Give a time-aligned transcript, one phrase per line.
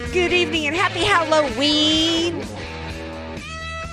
[0.00, 2.42] Good evening and happy Halloween.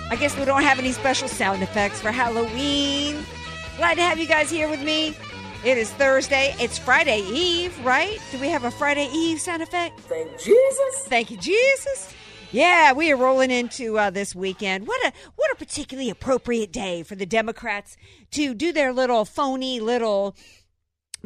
[0.09, 3.23] I guess we don't have any special sound effects for Halloween.
[3.75, 5.09] Glad to have you guys here with me.
[5.65, 6.55] It is Thursday.
[6.59, 8.19] It's Friday Eve, right?
[8.31, 9.99] Do we have a Friday Eve sound effect?
[9.99, 11.07] Thank Jesus.
[11.07, 12.15] Thank you, Jesus.
[12.51, 14.87] Yeah, we are rolling into uh, this weekend.
[14.87, 17.97] What a what a particularly appropriate day for the Democrats
[18.31, 20.37] to do their little phony little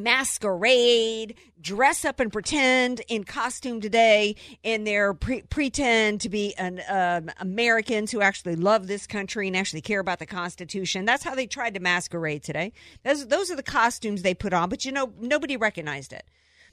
[0.04, 6.82] masquerade, dress up and pretend in costume today, and their pre- pretend to be an
[6.90, 11.06] um, Americans who actually love this country and actually care about the Constitution.
[11.06, 12.74] That's how they tried to masquerade today.
[13.04, 16.26] Those those are the costumes they put on, but you know nobody recognized it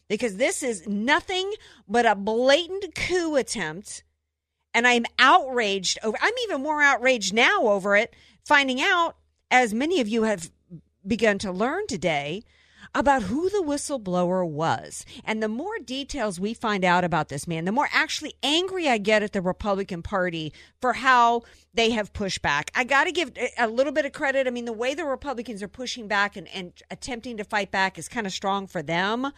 [0.09, 1.53] because this is nothing
[1.87, 4.05] but a blatant coup attempt.
[4.75, 6.17] And I'm outraged over.
[6.21, 8.15] I'm even more outraged now over it,
[8.45, 9.17] finding out,
[9.51, 10.51] as many of you have
[11.07, 12.43] begun to learn today,
[12.95, 15.05] about who the whistleblower was.
[15.25, 18.99] And the more details we find out about this man, the more actually angry I
[18.99, 21.43] get at the Republican Party for how
[21.75, 22.71] they have pushed back.
[22.75, 24.47] I got to give a little bit of credit.
[24.47, 27.99] I mean, the way the Republicans are pushing back and, and attempting to fight back
[27.99, 29.33] is kind of strong for them.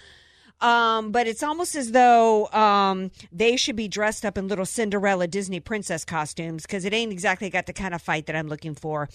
[0.61, 5.27] Um, but it's almost as though um, they should be dressed up in little Cinderella
[5.27, 8.75] Disney princess costumes because it ain't exactly got the kind of fight that I'm looking
[8.75, 9.09] for.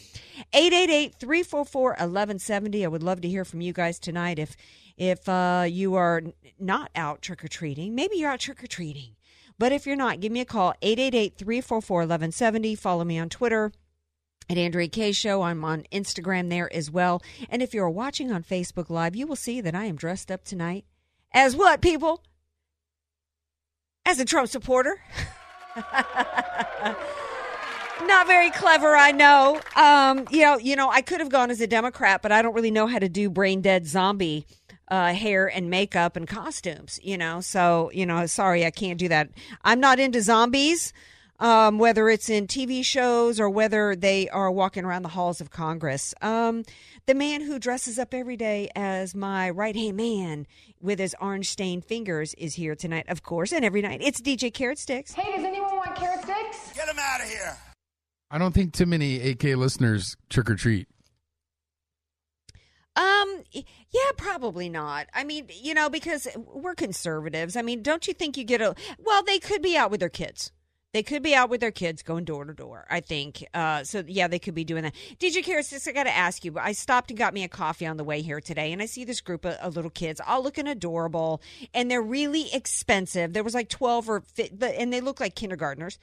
[0.53, 2.85] 888 344 1170.
[2.85, 4.55] I would love to hear from you guys tonight if,
[4.97, 6.23] if uh, you are
[6.59, 7.93] not out trick or treating.
[7.93, 9.15] Maybe you're out trick or treating.
[9.59, 12.75] But if you're not, give me a call 888 344 1170.
[12.75, 13.71] Follow me on Twitter
[14.49, 15.43] at Andrea Kaye Show.
[15.43, 17.21] I'm on Instagram there as well.
[17.49, 20.43] And if you're watching on Facebook Live, you will see that I am dressed up
[20.43, 20.85] tonight
[21.35, 22.23] as what, people?
[24.05, 24.99] As a Trump supporter.
[28.05, 29.59] Not very clever, I know.
[29.75, 32.53] Um, you know, you know, I could have gone as a Democrat, but I don't
[32.53, 34.45] really know how to do brain dead zombie
[34.87, 36.99] uh, hair and makeup and costumes.
[37.03, 39.29] You know, so you know, sorry, I can't do that.
[39.63, 40.93] I'm not into zombies
[41.39, 45.49] um, whether it's in TV shows or whether they are walking around the halls of
[45.49, 46.13] Congress.
[46.21, 46.63] Um,
[47.05, 50.47] the man who dresses up every day as my right hand man
[50.81, 54.01] with his orange stained fingers is here tonight, of course, and every night.
[54.01, 55.13] It's DJ Carrot Sticks.
[55.13, 56.73] Hey, does anyone want carrot sticks?
[56.73, 57.57] Get him out of here.
[58.31, 60.87] I don't think too many AK listeners trick or treat.
[62.95, 65.07] Um, yeah, probably not.
[65.13, 67.55] I mean, you know, because we're conservatives.
[67.55, 70.09] I mean, don't you think you get a, well, they could be out with their
[70.09, 70.51] kids.
[70.95, 73.45] They could be out with their kids going door to door, I think.
[73.53, 74.93] Uh, so, yeah, they could be doing that.
[75.19, 77.49] Did you DJ Karis, I got to ask you, I stopped and got me a
[77.49, 80.21] coffee on the way here today, and I see this group of, of, little kids
[80.25, 81.41] all looking adorable,
[81.73, 83.33] and they're really expensive.
[83.33, 84.23] There was like 12 or,
[84.61, 85.99] and they look like kindergartners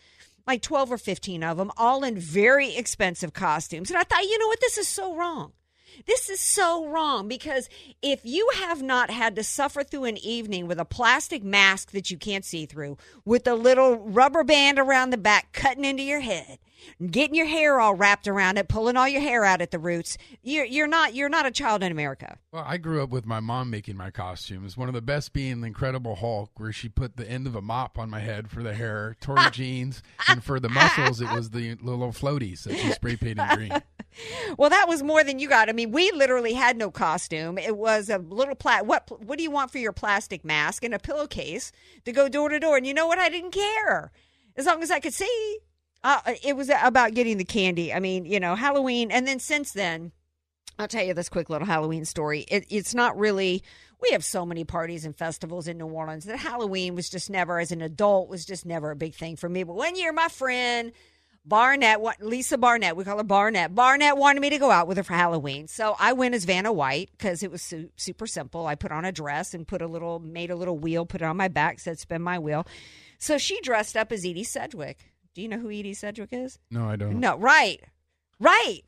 [0.46, 3.90] like 12 or 15 of them, all in very expensive costumes.
[3.90, 4.60] And I thought, you know what?
[4.60, 5.52] This is so wrong.
[6.06, 7.68] This is so wrong because
[8.02, 12.10] if you have not had to suffer through an evening with a plastic mask that
[12.10, 16.20] you can't see through, with a little rubber band around the back cutting into your
[16.20, 16.58] head,
[17.10, 20.18] getting your hair all wrapped around it, pulling all your hair out at the roots,
[20.42, 22.38] you're, you're not you're not a child in America.
[22.52, 24.76] Well, I grew up with my mom making my costumes.
[24.76, 27.62] One of the best being the Incredible Hulk, where she put the end of a
[27.62, 31.50] mop on my head for the hair, Tory jeans, and for the muscles, it was
[31.50, 33.72] the little floaties that she spray painted green.
[34.58, 35.68] well, that was more than you got.
[35.68, 37.58] I mean, we literally had no costume.
[37.58, 38.86] It was a little plat.
[38.86, 41.72] What What do you want for your plastic mask and a pillowcase
[42.04, 42.76] to go door to door?
[42.76, 43.18] And you know what?
[43.18, 44.12] I didn't care
[44.56, 45.58] as long as I could see.
[46.04, 47.92] Uh, it was about getting the candy.
[47.92, 50.12] I mean, you know, Halloween, and then since then,
[50.78, 52.40] I'll tell you this quick little Halloween story.
[52.48, 53.62] It, it's not really.
[54.00, 57.60] We have so many parties and festivals in New Orleans that Halloween was just never,
[57.60, 59.62] as an adult, was just never a big thing for me.
[59.62, 60.90] But one year, my friend
[61.44, 63.74] Barnett, Lisa Barnett, we call her Barnett.
[63.74, 66.72] Barnett wanted me to go out with her for Halloween, so I went as Vanna
[66.72, 68.66] White because it was su- super simple.
[68.66, 71.24] I put on a dress and put a little, made a little wheel, put it
[71.24, 72.66] on my back, said "spin my wheel."
[73.18, 75.11] So she dressed up as Edie Sedgwick.
[75.34, 76.58] Do you know who Edie Sedgwick is?
[76.70, 77.18] No, I don't.
[77.18, 77.80] No, right,
[78.38, 78.82] right.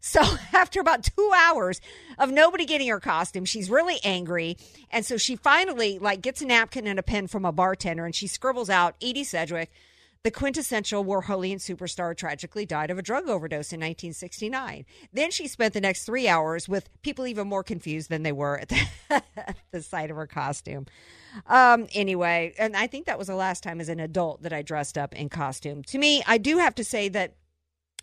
[0.00, 0.20] So
[0.52, 1.80] after about two hours
[2.18, 4.56] of nobody getting her costume, she's really angry,
[4.90, 8.14] and so she finally like gets a napkin and a pen from a bartender, and
[8.14, 9.70] she scribbles out Edie Sedgwick
[10.22, 14.84] the quintessential Warholian superstar tragically died of a drug overdose in 1969.
[15.12, 18.58] Then she spent the next three hours with people even more confused than they were
[18.58, 19.22] at the,
[19.70, 20.86] the sight of her costume.
[21.46, 24.60] Um, anyway, and I think that was the last time as an adult that I
[24.60, 25.82] dressed up in costume.
[25.84, 27.34] To me, I do have to say that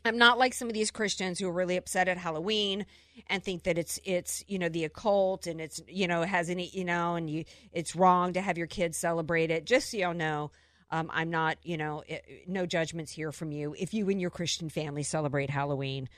[0.03, 2.85] I'm not like some of these Christians who are really upset at Halloween
[3.27, 6.69] and think that it's it's you know the occult and it's you know has any
[6.69, 7.43] you know and you
[7.73, 9.65] it's wrong to have your kids celebrate it.
[9.65, 10.51] Just so y'all know,
[10.89, 14.29] um, I'm not you know it, no judgments here from you if you and your
[14.29, 16.09] Christian family celebrate Halloween.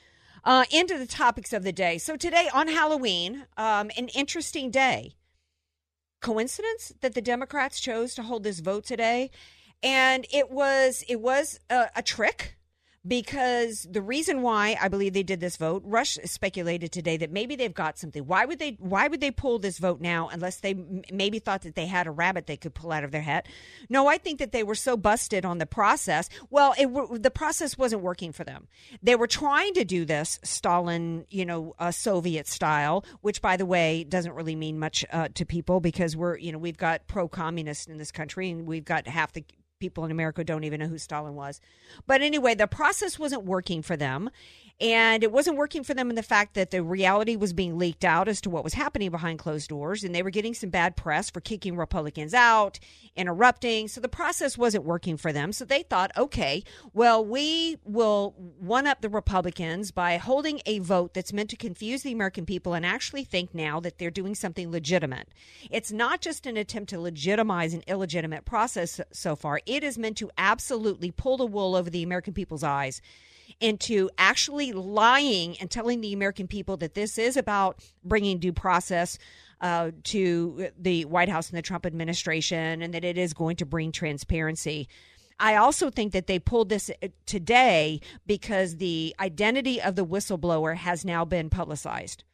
[0.42, 1.98] Uh, into the topics of the day.
[1.98, 5.12] So today on Halloween, um, an interesting day.
[6.22, 9.30] Coincidence that the Democrats chose to hold this vote today,
[9.82, 12.56] and it was it was a, a trick
[13.06, 17.56] because the reason why I believe they did this vote, Rush speculated today that maybe
[17.56, 18.26] they've got something.
[18.26, 18.76] Why would they?
[18.78, 22.06] Why would they pull this vote now unless they m- maybe thought that they had
[22.06, 23.46] a rabbit they could pull out of their hat?
[23.88, 26.28] No, I think that they were so busted on the process.
[26.50, 28.68] Well, it, the process wasn't working for them.
[29.02, 33.66] They were trying to do this Stalin, you know, uh, Soviet style, which by the
[33.66, 37.88] way doesn't really mean much uh, to people because we're, you know, we've got pro-communist
[37.88, 39.44] in this country and we've got half the
[39.80, 41.58] people in America don't even know who Stalin was.
[42.06, 44.28] But anyway, the process wasn't working for them.
[44.80, 48.04] And it wasn't working for them in the fact that the reality was being leaked
[48.04, 50.02] out as to what was happening behind closed doors.
[50.02, 52.78] And they were getting some bad press for kicking Republicans out,
[53.14, 53.88] interrupting.
[53.88, 55.52] So the process wasn't working for them.
[55.52, 61.12] So they thought, okay, well, we will one up the Republicans by holding a vote
[61.12, 64.70] that's meant to confuse the American people and actually think now that they're doing something
[64.70, 65.28] legitimate.
[65.70, 70.16] It's not just an attempt to legitimize an illegitimate process so far, it is meant
[70.18, 73.02] to absolutely pull the wool over the American people's eyes
[73.60, 79.18] into actually lying and telling the American people that this is about bringing due process
[79.60, 83.66] uh, to the White House and the Trump administration and that it is going to
[83.66, 84.88] bring transparency.
[85.38, 90.76] I also think that they pulled this uh, today because the identity of the whistleblower
[90.76, 92.24] has now been publicized.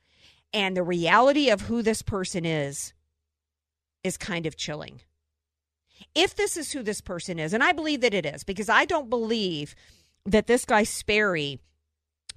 [0.52, 2.92] And the reality of who this person is
[4.02, 5.00] is kind of chilling.
[6.14, 8.84] If this is who this person is, and I believe that it is, because I
[8.84, 9.74] don't believe
[10.26, 11.60] that this guy Sperry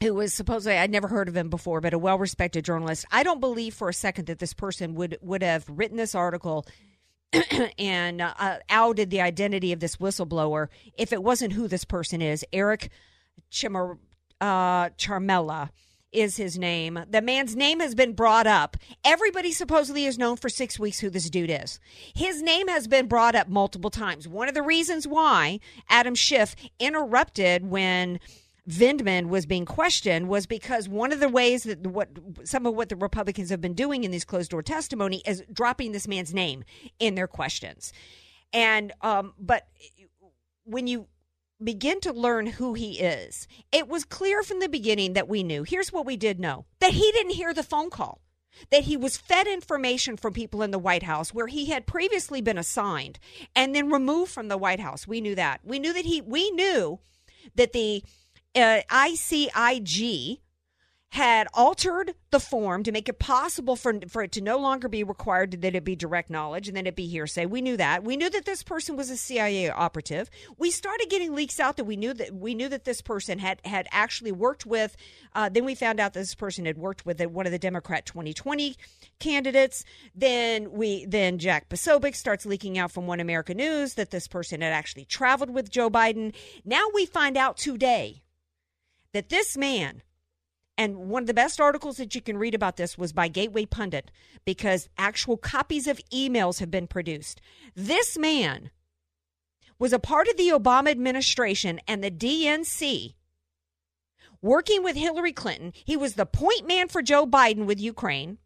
[0.01, 3.05] who was supposedly I'd never heard of him before, but a well-respected journalist.
[3.11, 6.65] I don't believe for a second that this person would would have written this article
[7.77, 12.45] and uh, outed the identity of this whistleblower if it wasn't who this person is,
[12.53, 12.89] Eric
[13.51, 13.97] Chimar,
[14.41, 15.69] uh, Ciaramella
[16.11, 16.99] is his name.
[17.09, 18.77] The man's name has been brought up.
[19.03, 21.79] Everybody supposedly has known for six weeks who this dude is.
[22.15, 24.27] His name has been brought up multiple times.
[24.27, 25.59] One of the reasons why
[25.89, 28.19] Adam Schiff interrupted when
[28.67, 32.09] Vindman was being questioned was because one of the ways that what
[32.43, 35.91] some of what the Republicans have been doing in these closed door testimony is dropping
[35.91, 36.63] this man's name
[36.99, 37.91] in their questions.
[38.53, 39.67] And um, but
[40.65, 41.07] when you
[41.63, 43.47] begin to learn who he is.
[43.71, 45.63] It was clear from the beginning that we knew.
[45.63, 48.21] Here's what we did know that he didn't hear the phone call,
[48.71, 52.41] that he was fed information from people in the White House where he had previously
[52.41, 53.19] been assigned
[53.55, 55.07] and then removed from the White House.
[55.07, 55.61] We knew that.
[55.63, 56.99] We knew that he, we knew
[57.55, 58.03] that the
[58.55, 60.39] uh, ICIG
[61.11, 65.03] had altered the form to make it possible for for it to no longer be
[65.03, 67.47] required that it be direct knowledge and then it be hearsay.
[67.47, 68.03] We knew that.
[68.03, 70.29] We knew that this person was a CIA operative.
[70.57, 73.59] We started getting leaks out that we knew that we knew that this person had
[73.65, 74.95] had actually worked with.
[75.33, 78.75] Uh, then we found out this person had worked with one of the Democrat 2020
[79.19, 79.83] candidates.
[80.13, 84.61] Then we then Jack Posobiec starts leaking out from One America News that this person
[84.61, 86.35] had actually traveled with Joe Biden.
[86.63, 88.21] Now we find out today
[89.11, 90.03] that this man
[90.79, 93.65] and one of the best articles that you can read about this was by Gateway
[93.65, 94.11] Pundit
[94.45, 97.41] because actual copies of emails have been produced.
[97.75, 98.71] This man
[99.77, 103.13] was a part of the Obama administration and the DNC
[104.41, 105.73] working with Hillary Clinton.
[105.83, 108.37] He was the point man for Joe Biden with Ukraine.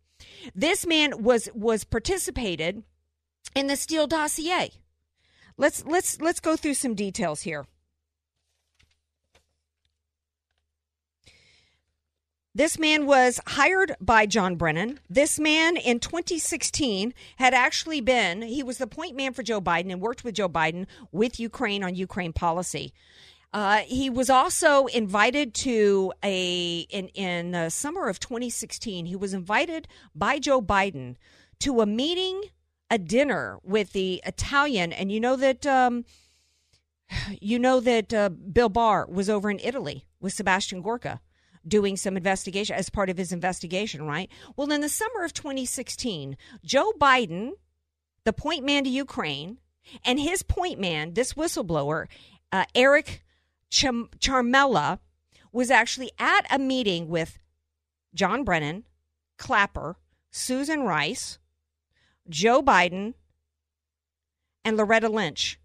[0.56, 2.82] This man was was participated
[3.56, 4.72] in the Steele dossier.
[5.56, 7.68] Let's let's let's go through some details here.
[12.56, 15.00] This man was hired by John Brennan.
[15.10, 19.92] This man in 2016 had actually been, he was the point man for Joe Biden
[19.92, 22.94] and worked with Joe Biden with Ukraine on Ukraine policy.
[23.54, 29.34] Uh, he was also invited to a, in, in the summer of 2016, he was
[29.34, 31.16] invited by Joe Biden
[31.62, 32.44] to a meeting,
[32.92, 34.94] a dinner with the Italian.
[34.94, 36.06] And you know that, um,
[37.42, 41.20] you know that uh, Bill Barr was over in Italy with Sebastian Gorka
[41.67, 44.29] doing some investigation as part of his investigation, right?
[44.55, 47.51] Well, in the summer of 2016, Joe Biden,
[48.25, 49.60] the point man to Ukraine,
[50.03, 52.08] and his point man, this whistleblower,
[52.51, 53.24] uh, Eric
[53.70, 55.00] Cham- Ciaramella
[55.51, 57.39] was actually at a meeting with
[58.13, 58.84] John Brennan,
[59.38, 59.98] Clapper,
[60.32, 61.39] Susan Rice,
[62.29, 63.13] Joe Biden,
[64.65, 65.60] and Loretta Lynch.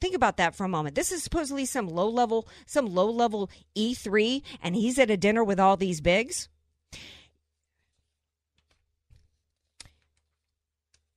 [0.00, 0.94] Think about that for a moment.
[0.94, 5.42] This is supposedly some low level, some low level E3, and he's at a dinner
[5.42, 6.48] with all these bigs.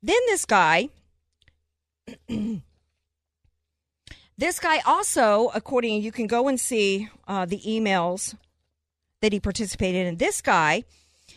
[0.02, 0.88] Then this guy,
[4.38, 8.36] this guy also, according, you can go and see uh, the emails
[9.22, 10.16] that he participated in.
[10.16, 10.84] This guy,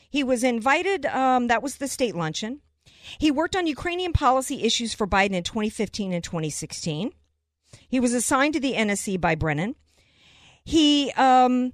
[0.08, 2.60] he was invited, um, that was the state luncheon.
[3.18, 7.12] He worked on Ukrainian policy issues for Biden in 2015 and 2016.
[7.88, 9.76] He was assigned to the NSC by Brennan.
[10.64, 11.72] He um,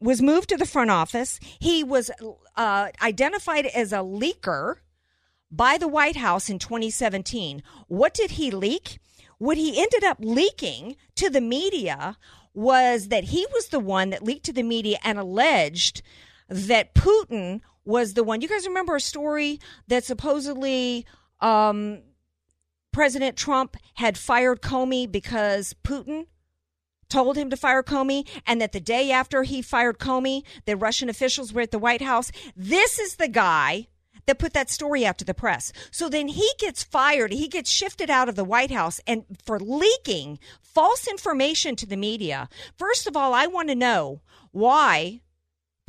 [0.00, 1.38] was moved to the front office.
[1.58, 2.10] He was
[2.56, 4.76] uh, identified as a leaker
[5.50, 7.62] by the White House in 2017.
[7.88, 8.98] What did he leak?
[9.38, 12.16] What he ended up leaking to the media
[12.54, 16.02] was that he was the one that leaked to the media and alleged
[16.48, 18.40] that Putin was the one.
[18.40, 21.06] You guys remember a story that supposedly
[21.40, 22.02] um,
[22.92, 26.26] President Trump had fired Comey because Putin
[27.08, 31.10] told him to fire Comey, and that the day after he fired Comey, the Russian
[31.10, 32.32] officials were at the White House.
[32.56, 33.88] This is the guy
[34.26, 35.72] that put that story out to the press.
[35.90, 37.32] So then he gets fired.
[37.32, 41.96] He gets shifted out of the White House and for leaking false information to the
[41.96, 42.48] media.
[42.76, 44.20] First of all, I want to know
[44.52, 45.21] why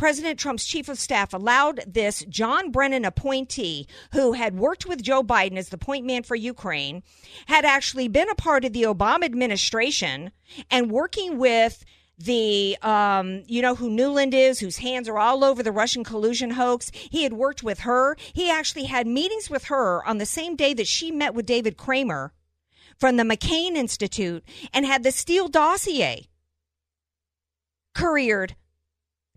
[0.03, 5.24] President Trump's chief of staff allowed this John Brennan appointee, who had worked with Joe
[5.24, 7.03] Biden as the point man for Ukraine,
[7.45, 10.33] had actually been a part of the Obama administration
[10.69, 11.86] and working with
[12.17, 16.50] the um, you know who Nuland is, whose hands are all over the Russian collusion
[16.50, 16.91] hoax.
[16.93, 18.17] He had worked with her.
[18.33, 21.77] He actually had meetings with her on the same day that she met with David
[21.77, 22.33] Kramer
[23.00, 24.43] from the McCain Institute
[24.74, 26.27] and had the Steele dossier
[27.95, 28.57] couriered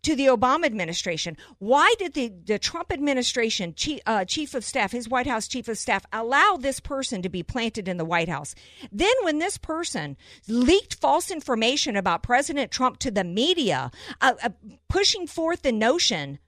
[0.06, 1.36] to the Obama administration.
[1.58, 5.66] Why did the, the Trump administration, chief, uh, chief of staff, his White House chief
[5.66, 8.54] of staff, allow this person to be planted in the White House?
[8.92, 14.50] Then, when this person leaked false information about President Trump to the media, uh, uh,
[14.88, 16.38] pushing forth the notion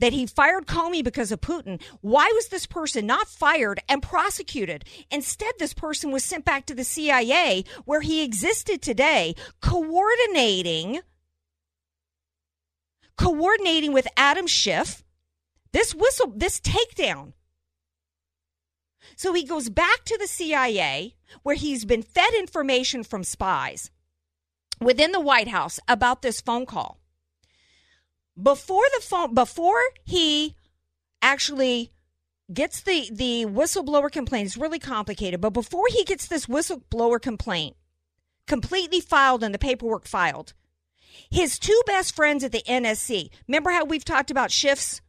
[0.00, 1.82] that he fired Comey because of Putin.
[2.00, 4.86] Why was this person not fired and prosecuted?
[5.10, 11.00] Instead, this person was sent back to the CIA where he existed today, coordinating
[13.18, 15.04] coordinating with Adam Schiff
[15.72, 17.32] this whistle, this takedown.
[19.16, 23.90] So he goes back to the CIA where he's been fed information from spies
[24.80, 26.98] within the White House about this phone call.
[28.40, 30.54] Before the phone, before he
[31.20, 31.92] actually
[32.52, 37.76] gets the, the whistleblower complaint, it's really complicated, but before he gets this whistleblower complaint
[38.46, 40.54] completely filed and the paperwork filed,
[41.30, 43.30] his two best friends at the NSC.
[43.46, 45.00] Remember how we've talked about Schiff's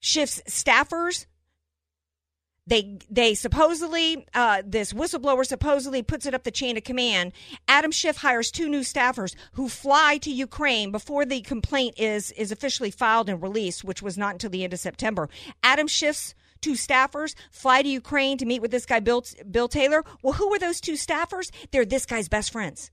[0.00, 1.26] Schiff's staffers?
[2.66, 7.32] They they supposedly uh, this whistleblower supposedly puts it up the chain of command.
[7.68, 12.50] Adam Schiff hires two new staffers who fly to Ukraine before the complaint is is
[12.50, 15.28] officially filed and released, which was not until the end of September.
[15.62, 20.02] Adam Schiff's two staffers fly to Ukraine to meet with this guy Bill Bill Taylor.
[20.22, 21.50] Well, who are those two staffers?
[21.70, 22.90] They're this guy's best friends.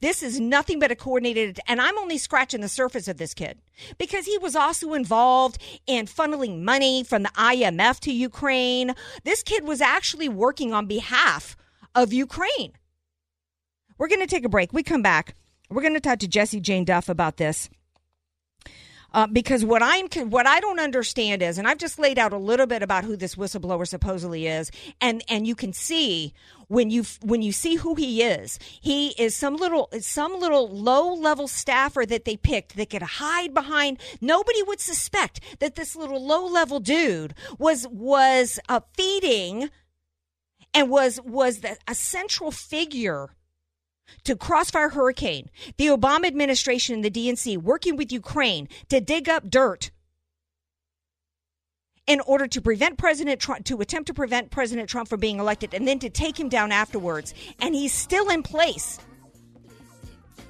[0.00, 3.58] This is nothing but a coordinated, and I'm only scratching the surface of this kid
[3.98, 8.94] because he was also involved in funneling money from the IMF to Ukraine.
[9.24, 11.56] This kid was actually working on behalf
[11.94, 12.72] of Ukraine.
[13.98, 14.72] We're going to take a break.
[14.72, 15.34] We come back.
[15.70, 17.68] We're going to talk to Jesse Jane Duff about this.
[19.16, 22.36] Uh, because what I'm what I don't understand is, and I've just laid out a
[22.36, 24.70] little bit about who this whistleblower supposedly is,
[25.00, 26.34] and and you can see
[26.68, 31.14] when you when you see who he is, he is some little some little low
[31.14, 33.98] level staffer that they picked that could hide behind.
[34.20, 39.70] Nobody would suspect that this little low level dude was was uh, feeding
[40.74, 43.30] and was was the, a central figure
[44.24, 49.48] to Crossfire Hurricane, the Obama administration and the DNC working with Ukraine to dig up
[49.48, 49.90] dirt
[52.06, 55.74] in order to prevent President Trump, to attempt to prevent President Trump from being elected
[55.74, 57.34] and then to take him down afterwards.
[57.60, 58.98] And he's still in place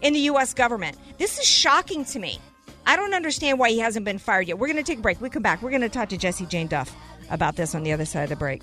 [0.03, 0.53] in the U.S.
[0.53, 0.97] government.
[1.19, 2.39] This is shocking to me.
[2.87, 4.59] I don't understand why he hasn't been fired yet.
[4.59, 5.21] We're going to take a break.
[5.21, 5.63] We come back.
[5.63, 6.95] We're going to talk to Jesse Jane Duff
[7.31, 8.63] about this on the other side of the break.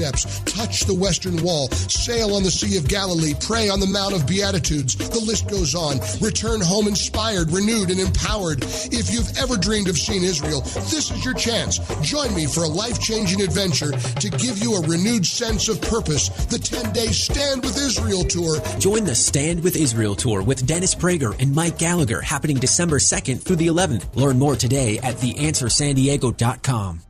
[0.00, 4.14] steps, touch the western wall, sail on the Sea of Galilee, pray on the Mount
[4.14, 4.96] of Beatitudes.
[4.96, 6.00] The list goes on.
[6.20, 8.64] Return home inspired, renewed, and empowered.
[8.90, 11.78] If you've ever dreamed of seeing Israel, this is your chance.
[12.00, 16.28] Join me for a life changing adventure to give you a renewed sense of purpose.
[16.46, 18.56] The 10 day Stand with Israel tour.
[18.78, 23.42] Join the Stand with Israel tour with Dennis Prager and Mike Gallagher happening December 2nd
[23.42, 24.14] through the 11th.
[24.16, 27.09] Learn more today at theanswersandiego.com.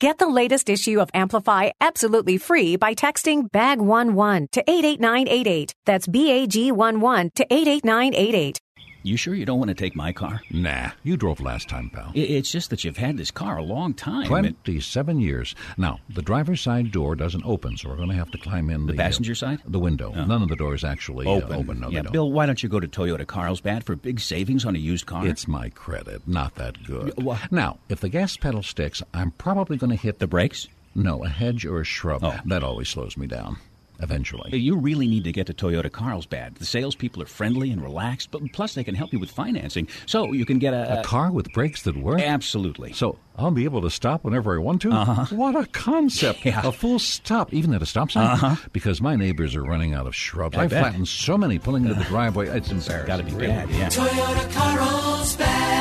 [0.00, 5.74] Get the latest issue of Amplify absolutely free by texting BAG11 to 88988.
[5.84, 8.60] That's BAG11 to 88988.
[9.02, 10.42] You sure you don't want to take my car?
[10.50, 12.12] Nah, you drove last time, pal.
[12.14, 14.26] It's just that you've had this car a long time.
[14.26, 15.54] 27 years.
[15.78, 18.86] Now, the driver's side door doesn't open, so we're going to have to climb in
[18.86, 19.62] the, the passenger uh, side?
[19.64, 20.12] The window.
[20.14, 20.24] Oh.
[20.24, 21.52] None of the doors actually Open.
[21.52, 21.80] Uh, open.
[21.80, 22.02] No, yeah.
[22.02, 25.26] Bill, why don't you go to Toyota Carlsbad for big savings on a used car?
[25.26, 26.26] It's my credit.
[26.28, 27.14] Not that good.
[27.22, 30.68] Wha- Now, if the gas pedal sticks, I'm probably going to hit the brakes.
[30.94, 32.22] No, a hedge or a shrub.
[32.24, 32.38] Oh.
[32.46, 33.56] That always slows me down.
[34.02, 34.56] Eventually.
[34.56, 36.56] You really need to get to Toyota Carlsbad.
[36.56, 40.32] The salespeople are friendly and relaxed, but plus they can help you with financing, so
[40.32, 42.20] you can get a, A car with brakes that work?
[42.20, 42.92] Absolutely.
[42.92, 44.90] So I'll be able to stop whenever I want to?
[44.90, 45.34] Uh-huh.
[45.34, 46.40] What a concept.
[46.50, 46.62] Yeah.
[46.66, 48.26] A full stop, even at a stop sign?
[48.26, 48.56] Uh-huh.
[48.72, 50.56] Because my neighbors are running out of shrubs.
[50.56, 52.48] I I, flattened so many pulling into the driveway.
[52.48, 53.06] It's embarrassing.
[53.06, 53.46] Got to be really.
[53.48, 53.88] bad, yeah.
[53.88, 55.79] Toyota Carlsbad.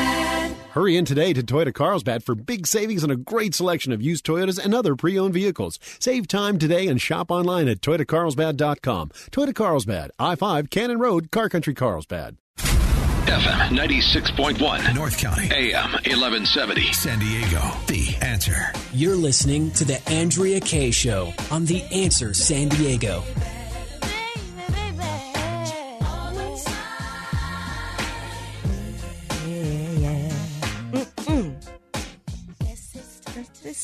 [0.72, 4.24] Hurry in today to Toyota Carlsbad for big savings on a great selection of used
[4.26, 5.80] Toyotas and other pre-owned vehicles.
[6.00, 9.10] Save time today and shop online at toyotacarlsbad.com.
[9.32, 12.38] Toyota Carlsbad, I-5 Cannon Road, Car Country Carlsbad.
[12.58, 14.96] FM 96.1.
[14.96, 15.50] North County.
[15.52, 16.94] AM 1170.
[16.94, 17.62] San Diego.
[17.88, 18.58] The answer.
[18.92, 23.24] You're listening to The Andrea Kaye Show on The Answer San Diego.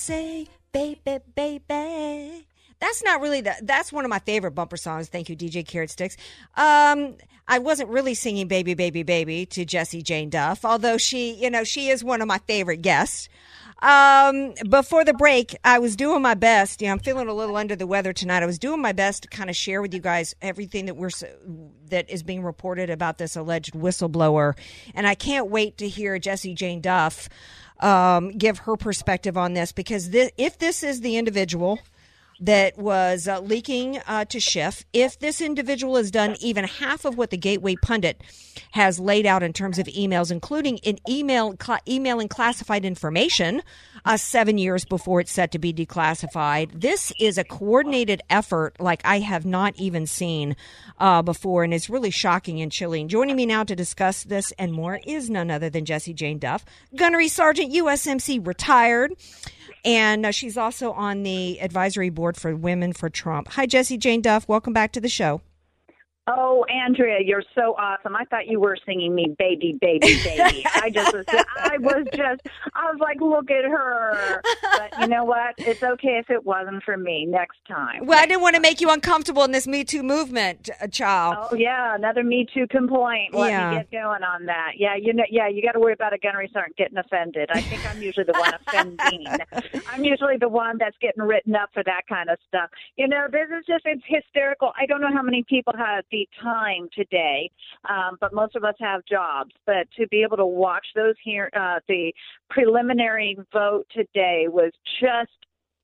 [0.05, 2.47] Say, baby, baby.
[2.79, 3.55] That's not really the.
[3.63, 5.09] That's one of my favorite bumper songs.
[5.09, 6.15] Thank you, DJ Carrot Sticks.
[6.55, 7.15] Um,
[7.47, 11.63] I wasn't really singing "Baby, Baby, Baby" to Jesse Jane Duff, although she, you know,
[11.63, 13.29] she is one of my favorite guests.
[13.81, 16.81] Um, before the break, I was doing my best.
[16.81, 18.43] You know, I'm feeling a little under the weather tonight.
[18.43, 21.09] I was doing my best to kind of share with you guys everything that we're
[21.89, 24.55] that is being reported about this alleged whistleblower,
[24.93, 27.27] and I can't wait to hear Jesse Jane Duff
[27.79, 31.79] um, give her perspective on this because thi- if this is the individual
[32.39, 37.17] that was uh, leaking uh, to Schiff, if this individual has done even half of
[37.17, 38.21] what the Gateway pundit
[38.71, 43.61] has laid out in terms of emails, including in email cla emailing classified information
[44.05, 49.01] uh, seven years before it's set to be declassified, this is a coordinated effort like
[49.05, 50.55] I have not even seen
[50.99, 53.07] uh, before, and it's really shocking and chilling.
[53.07, 56.65] Joining me now to discuss this and more is none other than Jesse Jane Duff,
[56.95, 59.13] Gunnery Sergeant USMC retired
[59.85, 63.49] and uh, she's also on the advisory board for Women for Trump.
[63.49, 64.47] Hi, Jesse Jane Duff.
[64.47, 65.41] Welcome back to the show.
[66.27, 68.15] Oh, Andrea, you're so awesome.
[68.15, 70.65] I thought you were singing me baby, baby, baby.
[70.73, 72.41] I just was I was just
[72.73, 74.41] I was like, look at her.
[74.63, 75.53] But you know what?
[75.59, 78.07] It's okay if it wasn't for me next time.
[78.07, 81.47] Well, I didn't want to make you uncomfortable in this Me Too movement, uh, child.
[81.51, 83.35] Oh yeah, another Me Too complaint.
[83.35, 83.69] Let Yeah.
[83.69, 84.71] me get going on that.
[84.77, 87.51] Yeah, you know, yeah, you got to worry about a gunnery sergeant getting offended.
[87.51, 89.27] I think I'm usually the one offending.
[89.87, 92.71] I'm usually the one that's getting written up for that kind of stuff.
[92.97, 94.71] You know, this is just it's hysterical.
[94.75, 97.51] I don't know how many people have the time today,
[97.89, 99.51] um, but most of us have jobs.
[99.65, 102.13] But to be able to watch those here, uh, the
[102.49, 105.31] preliminary vote today was just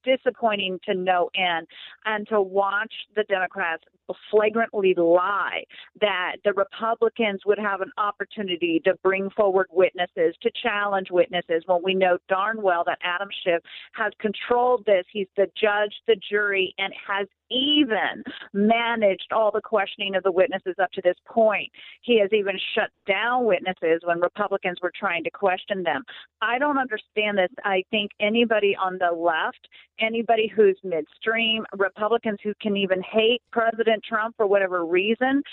[0.04, 1.67] disappointing to no end
[2.06, 3.84] and to watch the democrats
[4.32, 5.63] flagrantly lie
[6.02, 11.82] that the republicans would have an opportunity to bring forward witnesses to challenge witnesses when
[11.84, 13.62] we know darn well that adam schiff
[13.94, 20.16] has controlled this he's the judge the jury and has even managed all the questioning
[20.16, 21.72] of the witnesses up to this point.
[22.02, 26.04] He has even shut down witnesses when Republicans were trying to question them.
[26.42, 27.50] I don't understand this.
[27.64, 29.68] I think anybody on the left,
[30.00, 35.44] anybody who's midstream, Republicans who can even hate President Trump for whatever reason,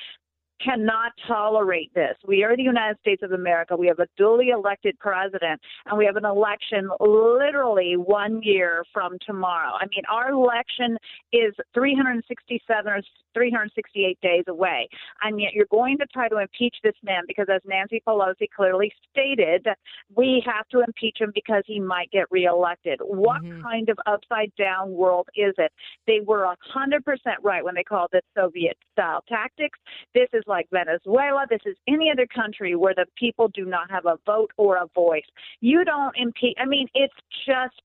[0.65, 2.17] cannot tolerate this.
[2.27, 3.77] We are the United States of America.
[3.77, 9.17] We have a duly elected president, and we have an election literally one year from
[9.25, 9.73] tomorrow.
[9.81, 10.97] I mean, our election
[11.33, 13.01] is 367 or
[13.35, 14.89] 368 days away,
[15.23, 18.93] and yet you're going to try to impeach this man because, as Nancy Pelosi clearly
[19.11, 19.67] stated,
[20.15, 23.01] we have to impeach him because he might get reelected.
[23.03, 23.63] What mm-hmm.
[23.63, 25.73] kind of upside down world is it?
[26.07, 27.01] They were 100%
[27.43, 29.79] right when they called it Soviet style tactics.
[30.15, 31.47] This is like Venezuela.
[31.49, 34.87] This is any other country where the people do not have a vote or a
[34.95, 35.23] voice.
[35.61, 36.57] You don't impeach.
[36.59, 37.15] I mean, it's
[37.47, 37.81] just.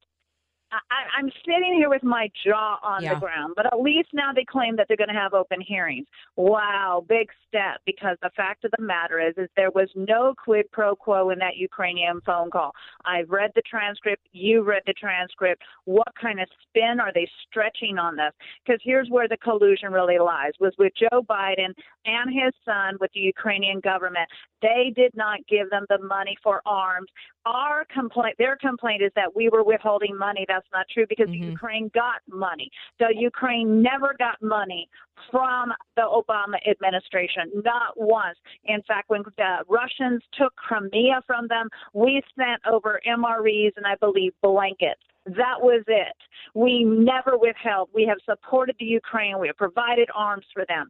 [0.90, 3.14] I, I'm sitting here with my jaw on Yeah.
[3.16, 6.08] the ground, but at least now they claim that they're going to have open hearings.
[6.36, 7.82] Wow, big step.
[7.86, 11.40] Because the fact of the matter is, is there was no quid pro quo in
[11.40, 12.72] that Ukrainian phone call.
[13.06, 14.28] I've read the transcript.
[14.32, 15.62] You read the transcript.
[15.86, 18.32] What kind of spin are they stretching on this?
[18.66, 21.74] Because here's where the collusion really lies: was with Joe Biden
[22.06, 24.28] and his son with the Ukrainian government.
[24.62, 27.10] They did not give them the money for arms.
[27.46, 30.46] Our complaint, their complaint is that we were withholding money.
[30.48, 32.70] That's not true because the Ukraine got money.
[33.00, 34.88] The Ukraine never got money
[35.30, 38.38] from the Obama administration, not once.
[38.66, 43.96] In fact, when the Russians took Crimea from them, we sent over MREs and I
[44.00, 45.02] believe blankets.
[45.26, 46.16] That was it.
[46.54, 47.90] We never withheld.
[47.94, 49.40] We have supported the Ukraine.
[49.40, 50.90] We have provided arms for them.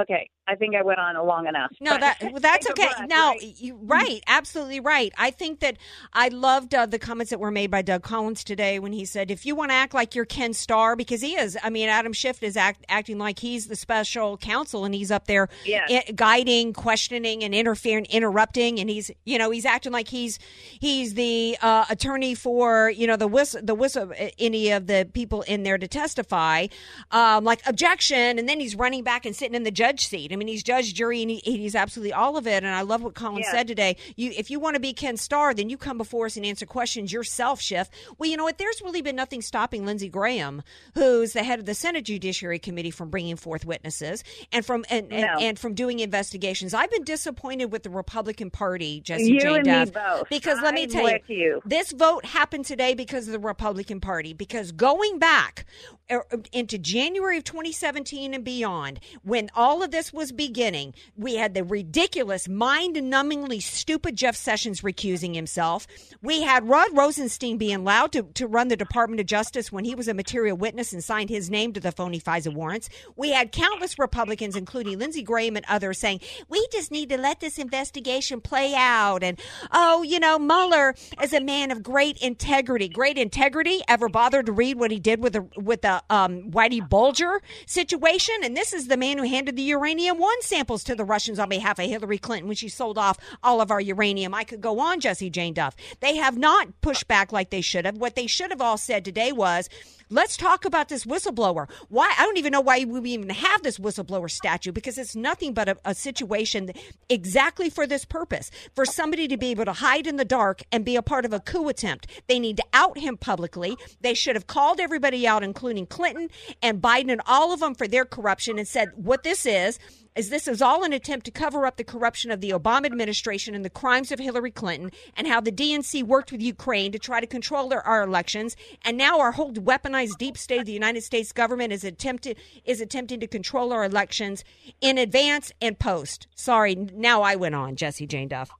[0.00, 1.70] Okay, I think I went on long enough.
[1.80, 2.86] No, that that's okay.
[2.96, 3.54] breath, no, right?
[3.60, 5.12] you right, absolutely right.
[5.16, 5.76] I think that
[6.12, 9.30] I loved uh, the comments that were made by Doug Collins today when he said,
[9.30, 11.56] "If you want to act like you're Ken Starr, because he is.
[11.62, 15.26] I mean, Adam Schiff is act, acting like he's the special counsel, and he's up
[15.28, 15.88] there Yes.
[16.08, 20.40] i- guiding, questioning, and interfering, interrupting, and he's you know he's acting like he's
[20.80, 25.42] he's the uh, attorney for you know the whistle the whistle any of the people
[25.42, 26.66] in there to testify,
[27.12, 30.31] um, like objection, and then he's running back and sitting in the judge seat.
[30.32, 32.62] I mean, he's judge, jury, and he, he's absolutely all of it.
[32.64, 33.50] And I love what Colin Yes.
[33.50, 33.96] said today.
[34.16, 36.66] You, if you want to be Ken Starr, then you come before us and answer
[36.66, 37.88] questions yourself, Schiff.
[38.18, 38.58] Well, you know what?
[38.58, 40.62] There's really been nothing stopping Lindsey Graham,
[40.94, 45.12] who's the head of the Senate Judiciary Committee, from bringing forth witnesses and from and,
[45.12, 45.36] and, No.
[45.40, 46.74] and from doing investigations.
[46.74, 50.28] I've been disappointed with the Republican Party, Jesse You Jane and me Duff, both.
[50.28, 51.60] because let me tell with you.
[51.64, 54.32] this vote happened today because of the Republican Party.
[54.32, 55.64] Because going back
[56.10, 61.36] Er, uh, into January of 2017 and beyond, when all of this was beginning, we
[61.36, 65.86] had the ridiculous, mind numbingly stupid Jeff Sessions recusing himself.
[66.20, 69.94] We had Rod Rosenstein being allowed to, to run the Department of Justice when he
[69.94, 72.88] was a material witness and signed his name to the phony FISA warrants.
[73.16, 77.40] We had countless Republicans, including Lindsey Graham and others, saying, we just need to let
[77.40, 79.22] this investigation play out.
[79.22, 79.38] And,
[79.70, 82.88] oh, you know, Mueller is a man of great integrity.
[82.88, 83.80] Great integrity.
[83.88, 87.42] Ever bothered to read what he did with the, with the the um, Whitey Bulger
[87.66, 91.38] situation, and this is the man who handed the uranium one samples to the Russians
[91.38, 94.34] on behalf of Hillary Clinton when she sold off all of our uranium.
[94.34, 95.76] I could go on, Jesse Jane Duff.
[96.00, 97.96] They have not pushed back like they should have.
[97.96, 99.68] What they should have all said today was,
[100.12, 101.70] Let's talk about this whistleblower.
[101.88, 102.14] Why?
[102.18, 105.70] I don't even know why we even have this whistleblower statute because it's nothing but
[105.70, 106.70] a, a situation
[107.08, 110.84] exactly for this purpose for somebody to be able to hide in the dark and
[110.84, 112.08] be a part of a coup attempt.
[112.28, 113.74] They need to out him publicly.
[114.02, 116.28] They should have called everybody out, including Clinton
[116.60, 119.78] and Biden and all of them for their corruption and said what this is
[120.14, 123.54] is this is all an attempt to cover up the corruption of the Obama administration
[123.54, 127.20] and the crimes of Hillary Clinton and how the DNC worked with Ukraine to try
[127.20, 128.56] to control their, our elections.
[128.84, 132.80] And now our whole weaponized deep state of the United States government is attempted is
[132.80, 134.44] attempting to control our elections
[134.80, 136.26] in advance and post.
[136.34, 138.50] Sorry, now I went on, Jesse Jane Duff.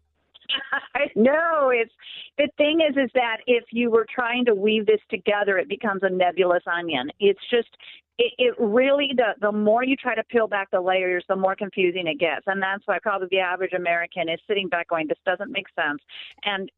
[1.16, 1.92] no, it's
[2.38, 6.02] the thing is is that if you were trying to weave this together it becomes
[6.02, 7.10] a nebulous onion.
[7.20, 7.68] It's just
[8.18, 11.56] it, it really the the more you try to peel back the layers, the more
[11.56, 15.18] confusing it gets, and that's why probably the average American is sitting back going, "This
[15.24, 16.00] doesn't make sense,"
[16.44, 16.70] and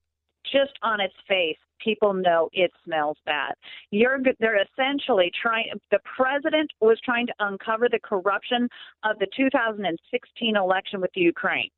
[0.52, 3.54] just on its face, people know it smells bad.
[3.90, 5.66] You're they're essentially trying.
[5.90, 8.68] The president was trying to uncover the corruption
[9.04, 11.70] of the 2016 election with Ukraine.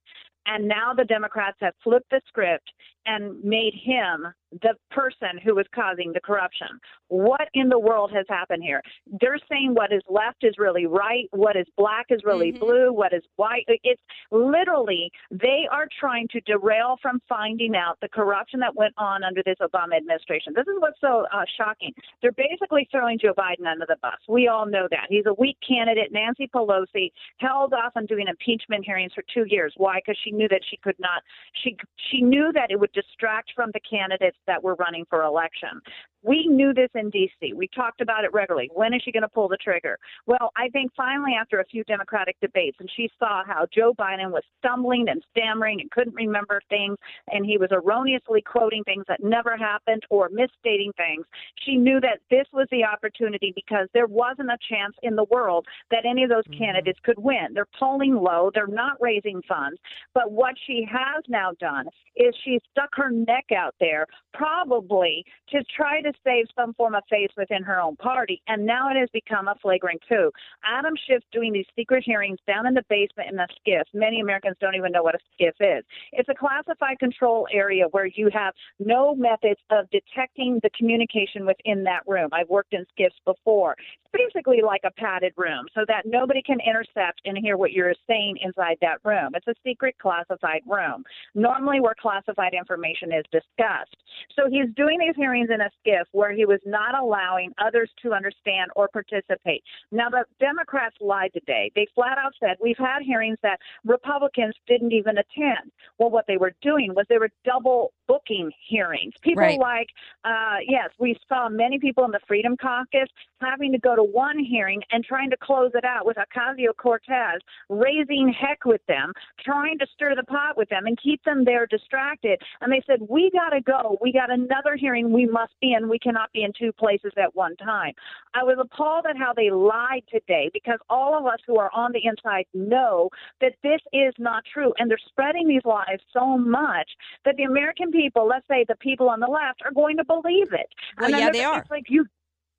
[0.47, 2.71] And now the Democrats have flipped the script
[3.07, 4.27] and made him
[4.62, 6.69] the person who was causing the corruption.
[7.09, 8.81] What in the world has happened here?
[9.21, 12.61] They're saying what is left is really right, what is black is really mm-hmm.
[12.64, 13.64] blue, what is white.
[13.69, 19.25] It's literally they are trying to derail from finding out the corruption that went on
[19.25, 20.53] under this Obama administration.
[20.55, 21.92] This is what's so uh, shocking.
[22.23, 24.19] They're basically throwing Joe Biden under the bus.
[24.29, 25.07] We all know that.
[25.09, 26.12] He's a weak candidate.
[26.12, 29.75] Nancy Pelosi held off on doing impeachment hearings for 2 years.
[29.77, 30.01] Why?
[30.07, 31.23] Cuz she knew that she could not
[31.62, 31.77] she
[32.11, 35.80] she knew that it would distract from the candidates that were running for election.
[36.26, 37.52] We knew this in D.C.
[37.54, 38.68] We talked about it regularly.
[38.74, 39.96] When is she going to pull the trigger?
[40.26, 44.32] Well, I think finally, after a few Democratic debates, and she saw how Joe Biden
[44.32, 46.96] was stumbling and stammering and couldn't remember things,
[47.30, 51.24] and he was erroneously quoting things that never happened or misstating things,
[51.64, 55.64] she knew that this was the opportunity because there wasn't a chance in the world
[55.92, 56.58] that any of those mm-hmm.
[56.58, 57.54] candidates could win.
[57.54, 59.78] They're polling low, they're not raising funds.
[60.12, 61.86] But what she has now done
[62.16, 67.02] is she's stuck her neck out there, probably to try to save some form of
[67.11, 68.42] face within her own party.
[68.48, 70.31] And now it has become a flagrant coup.
[70.64, 73.85] Adam Schiff doing these secret hearings down in the basement in a SCIF.
[73.94, 75.85] Many Americans don't even know what a SCIF is.
[76.12, 81.85] It's a classified control area where you have no methods of detecting the communication within
[81.85, 82.31] that room.
[82.33, 86.59] I've worked in SCIFs before It's basically like a padded room so that nobody can
[86.66, 89.33] intercept and hear what you're saying inside that room.
[89.35, 93.96] It's a secret classified room, normally where classified information is discussed.
[94.35, 95.70] So he's doing these hearings in a
[96.07, 99.62] SCIF where he was not allowing others to understand or participate.
[99.90, 101.71] Now, the Democrats lied today.
[101.75, 105.73] They flat out said, We've had hearings that Republicans didn't even attend.
[105.99, 109.14] Well, what they were doing was they were double booking hearings.
[109.23, 109.59] People right.
[109.59, 109.88] like,
[110.25, 113.09] uh, yes, we saw many people in the Freedom Caucus
[113.40, 117.40] having to go to one hearing and trying to close it out with Ocasio Cortez
[117.69, 119.12] raising heck with them,
[119.45, 122.40] trying to stir the pot with them and keep them there distracted.
[122.61, 123.99] And they said, We got to go.
[124.01, 125.88] We got another hearing we must be in.
[125.88, 127.92] We cannot be in two places at one time.
[128.35, 131.92] I was appalled at how they lied today because all of us who are on
[131.92, 134.73] the inside know that this is not true.
[134.79, 136.88] And they're spreading these lies so much
[137.25, 140.52] that the American people, let's say the people on the left, are going to believe
[140.52, 140.68] it.
[140.98, 141.61] Well, and yeah, they are.
[141.61, 142.06] It's like you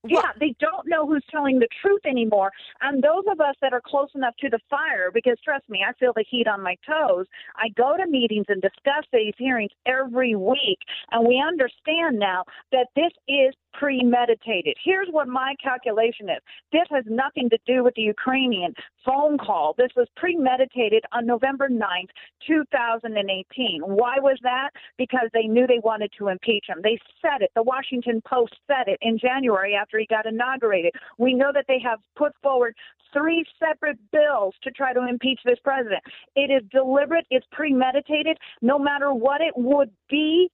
[0.07, 2.51] yeah, they don't know who's telling the truth anymore.
[2.81, 5.93] And those of us that are close enough to the fire, because trust me, I
[5.93, 7.25] feel the heat on my toes.
[7.55, 10.79] I go to meetings and discuss these hearings every week,
[11.11, 14.75] and we understand now that this is premeditated.
[14.83, 18.73] Here's what my calculation is this has nothing to do with the Ukrainian
[19.05, 19.75] phone call.
[19.77, 22.09] This was premeditated on November 9th,
[22.45, 23.81] 2018.
[23.83, 24.71] Why was that?
[24.97, 26.79] Because they knew they wanted to impeach him.
[26.83, 27.51] They said it.
[27.55, 30.93] The Washington Post said it in January after he got inaugurated.
[31.17, 32.75] We know that they have put forward
[33.13, 36.01] three separate bills to try to impeach this president.
[36.35, 38.37] It is deliberate, it's premeditated.
[38.61, 40.49] No matter what it would be,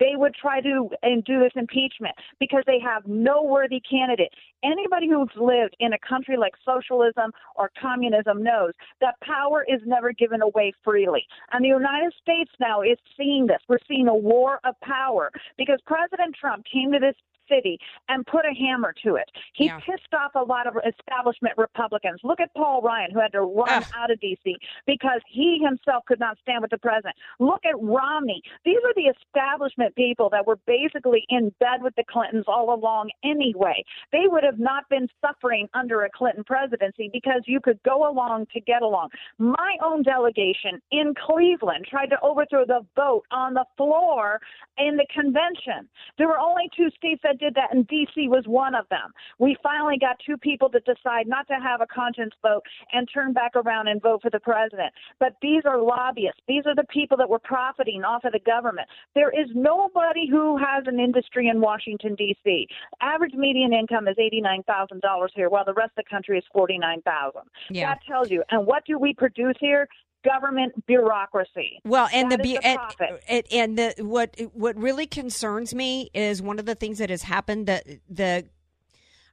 [0.00, 4.32] they would try to and do this impeachment because they have no worthy candidate.
[4.62, 10.12] Anybody who's lived in a country like socialism or communism knows that power is never
[10.12, 11.24] given away freely.
[11.52, 13.58] And the United States now is seeing this.
[13.68, 17.14] We're seeing a war of power because President Trump came to this
[17.48, 19.30] city and put a hammer to it.
[19.54, 19.80] He Yeah.
[19.80, 22.20] pissed off a lot of establishment Republicans.
[22.22, 24.56] Look at Paul Ryan, who had to run out of D.C.
[24.86, 27.16] because he himself could not stand with the president.
[27.38, 28.42] Look at Romney.
[28.64, 33.10] These are the establishment people that were basically in bed with the Clintons all along
[33.22, 33.84] anyway.
[34.12, 38.46] They would have not been suffering under a Clinton presidency because you could go along
[38.52, 39.10] to get along.
[39.38, 44.40] My own delegation in Cleveland tried to overthrow the vote on the floor
[44.76, 45.88] in the convention.
[46.16, 48.28] There were only two states that did that, and D.C.
[48.28, 49.12] was one of them.
[49.38, 53.32] We finally got two people to decide not to have a conscience vote and turn
[53.32, 54.92] back around and vote for the president.
[55.18, 56.40] But these are lobbyists.
[56.46, 58.88] These are the people that were profiting off of the government.
[59.14, 62.66] There is nobody who has an industry in Washington, D.C.
[63.00, 67.94] Average median income is $89,000 here, while the rest of the country is 49000 Yeah.
[67.94, 68.42] That tells you.
[68.50, 69.88] And what do we produce here?
[70.24, 71.80] Government bureaucracy.
[71.84, 72.80] Well, and That the be- and,
[73.28, 77.22] and and the what what really concerns me is one of the things that has
[77.22, 78.44] happened that the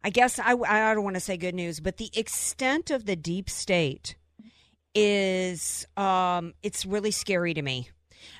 [0.04, 3.16] I guess I I don't want to say good news, but the extent of the
[3.16, 4.16] deep state
[4.94, 7.90] is um it's really scary to me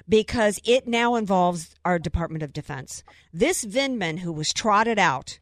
[0.08, 3.04] because it now involves our Department of Defense.
[3.34, 5.40] This Vindman who was trotted out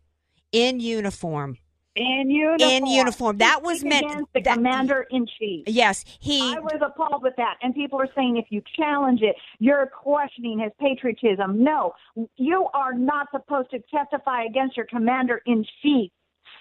[0.53, 1.57] in uniform
[1.95, 2.69] in uniform.
[2.71, 5.63] in uniform that was Speak meant against the that- commander in chief.
[5.67, 7.57] Yes, he I was appalled with that.
[7.61, 11.63] And people are saying if you challenge it, you're questioning his patriotism.
[11.63, 11.93] No,
[12.37, 16.11] you are not supposed to testify against your commander in chief.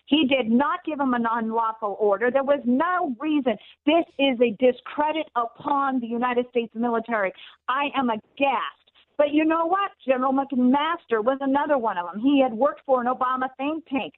[0.06, 2.30] He did not give him an unlawful order.
[2.30, 3.56] There was no reason.
[3.86, 7.32] This is a discredit upon the United States military.
[7.68, 8.78] I am aghast.
[9.16, 9.92] But you know what?
[10.04, 12.20] General McMaster was another one of them.
[12.20, 14.14] He had worked for an Obama think tank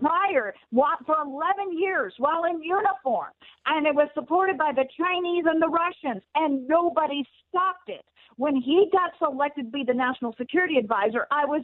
[0.00, 3.30] prior for 11 years while in uniform.
[3.66, 8.04] And it was supported by the Chinese and the Russians, and nobody stopped it.
[8.36, 11.62] When he got selected to be the national security advisor, I was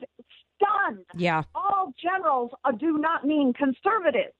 [0.56, 1.04] stunned.
[1.14, 1.42] Yeah.
[1.54, 4.32] All generals uh, do not mean conservative.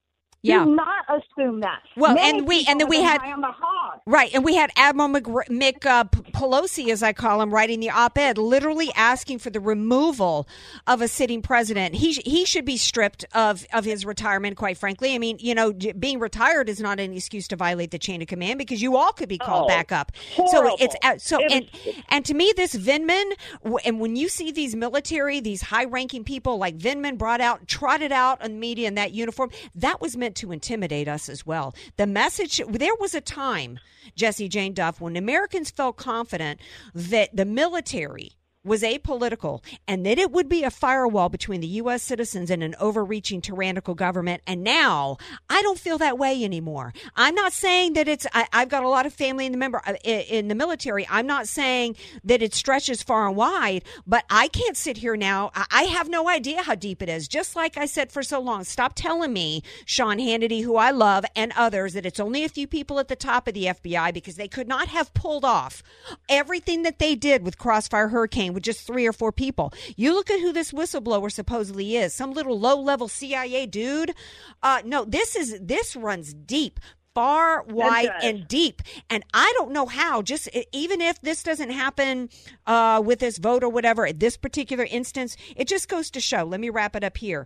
[0.43, 0.65] Yeah.
[0.65, 1.79] Do not assume that.
[1.95, 4.01] Well, Many and we- and then we had- on the hog.
[4.05, 8.37] Right, and we had Admiral Mick uh, Pelosi, as I call him, writing the op-ed,
[8.37, 10.45] literally asking for the removal
[10.87, 11.95] of a sitting president.
[11.95, 14.57] He sh- he should be stripped of of his retirement.
[14.57, 17.91] Quite frankly, I mean, you know, j- being retired is not an excuse to violate
[17.91, 20.11] the chain of command because you all could be called Oh, back up.
[20.35, 20.77] horrible.
[20.77, 23.31] So it's uh, so It and was- and to me, this Vindman,
[23.63, 28.11] w- and when you see these military, these high-ranking people like Vindman brought out, trotted
[28.11, 31.75] out on media in that uniform, that was meant to intimidate us as well.
[31.97, 33.79] The message there was a time,
[34.15, 36.59] Jesse Jane Duff, when Americans felt confident
[36.93, 42.01] that the military was apolitical and that it would be a firewall between the U.S.
[42.01, 44.41] citizens and an overreaching tyrannical government.
[44.47, 45.17] And now
[45.49, 46.93] I don't feel that way anymore.
[47.15, 49.81] I'm not saying that it's, I, I've got a lot of family in the member
[49.85, 51.05] uh, in the military.
[51.09, 55.51] I'm not saying that it stretches far and wide, but I can't sit here now.
[55.71, 57.27] I have no idea how deep it is.
[57.27, 61.25] Just like I said for so long, stop telling me, Sean Hannity, who I love,
[61.35, 64.35] and others, that it's only a few people at the top of the FBI because
[64.35, 65.83] they could not have pulled off
[66.29, 69.73] everything that they did with Crossfire Hurricane with just three or four people.
[69.95, 74.13] You look at who this whistleblower supposedly is, some little low level CIA dude.
[74.61, 76.79] Uh, no, this is this runs deep.
[77.13, 78.81] Far, wide, and deep.
[79.07, 82.29] And I don't know how, just even if this doesn't happen
[82.65, 86.43] uh, with this vote or whatever, at this particular instance, it just goes to show.
[86.43, 87.45] Let me wrap it up here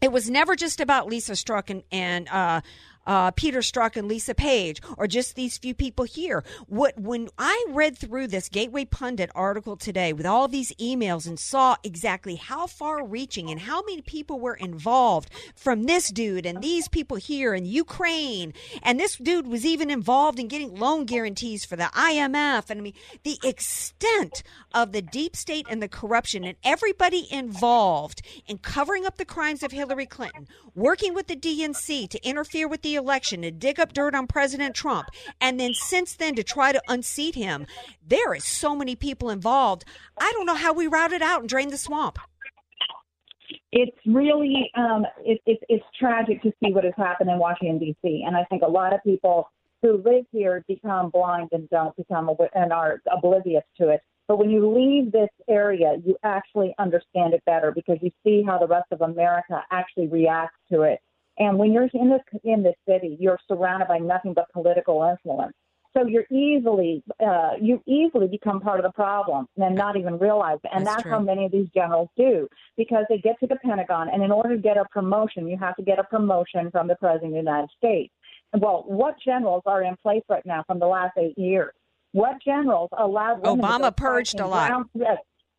[0.00, 2.60] it was never just about Lisa Struck and, and uh,
[3.08, 6.44] uh, Peter Strzok and Lisa Page, or just these few people here.
[6.66, 11.40] What when I read through this Gateway Pundit article today with all these emails and
[11.40, 16.86] saw exactly how far-reaching and how many people were involved from this dude and these
[16.86, 21.76] people here in Ukraine, and this dude was even involved in getting loan guarantees for
[21.76, 22.94] the IMF, and I mean
[23.24, 24.42] the extent
[24.74, 29.62] of the deep state and the corruption and everybody involved in covering up the crimes
[29.62, 33.94] of Hillary Clinton, working with the DNC to interfere with the election, to dig up
[33.94, 35.08] dirt on President Trump,
[35.40, 37.66] and then since then to try to unseat him.
[38.06, 39.84] There is so many people involved.
[40.20, 42.18] I don't know how we route it out and drain the swamp.
[43.72, 48.24] it's really um, it, it, it's tragic to see what has happened in Washington D.C.
[48.26, 49.50] And I think a lot of people
[49.82, 54.00] who live here become blind and don't become and are oblivious to it.
[54.26, 58.58] But when you leave this area, you actually understand it better because you see how
[58.58, 61.00] the rest of America actually reacts to it.
[61.38, 65.54] And when you're in this in this city, you're surrounded by nothing but political influence.
[65.96, 70.58] So you're easily uh, you easily become part of the problem and not even realize
[70.64, 70.70] it.
[70.74, 74.08] And That's that's, how many of these generals do because they get to the Pentagon,
[74.12, 76.96] and in order to get a promotion, you have to get a promotion from the
[76.96, 78.12] President of the United States.
[78.52, 81.72] Well, what generals are in place right now from the last eight years?
[82.12, 84.68] What generals allowed Obama purged a lot.
[84.68, 85.18] ground- yes,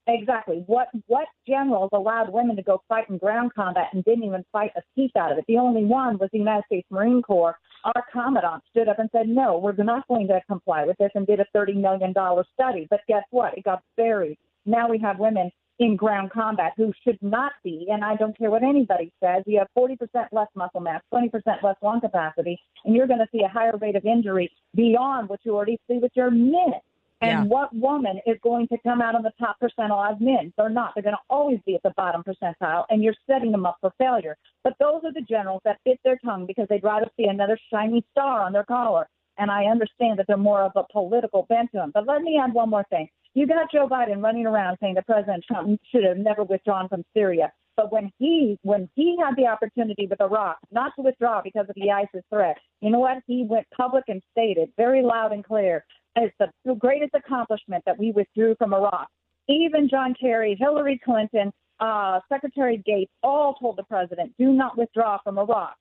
[0.09, 0.63] Exactly.
[0.65, 4.71] What what generals allowed women to go fight in ground combat and didn't even fight
[4.75, 5.45] a piece out of it?
[5.47, 7.55] The only one was the United States Marine Corps.
[7.83, 11.27] Our commandant stood up and said, "No, we're not going to comply with this," and
[11.27, 12.87] did a thirty million dollar study.
[12.89, 13.55] But guess what?
[13.55, 14.39] It got buried.
[14.65, 18.49] Now we have women in ground combat who should not be, and I don't care
[18.49, 19.43] what anybody says.
[19.45, 19.97] You have 40%
[20.33, 21.31] less muscle mass, 20%
[21.63, 25.39] less lung capacity, and you're going to see a higher rate of injury beyond what
[25.43, 26.81] you already see with your men.
[27.21, 27.43] And Yeah.
[27.43, 30.53] what woman is going to come out on the top percentile as men?
[30.57, 30.93] They're not.
[30.93, 33.91] They're going to always be at the bottom percentile, and you're setting them up for
[33.97, 34.37] failure.
[34.63, 38.05] But those are the generals that bit their tongue because they'd rather see another shiny
[38.11, 39.09] star on their collar.
[39.37, 41.91] And I understand that they're more of a political bent to them.
[41.93, 43.09] But let me add one more thing.
[43.33, 47.03] You got Joe Biden running around saying that President Trump should have never withdrawn from
[47.13, 47.51] Syria.
[47.77, 51.75] But when he when he had the opportunity with Iraq not to withdraw because of
[51.75, 53.23] the ISIS threat, you know what?
[53.25, 55.85] He went public and stated very loud and clear,
[56.23, 59.07] it's the greatest accomplishment that we withdrew from Iraq.
[59.47, 65.17] Even John Kerry, Hillary Clinton, uh, Secretary Gates all told the president, do not withdraw
[65.23, 65.75] from Iraq.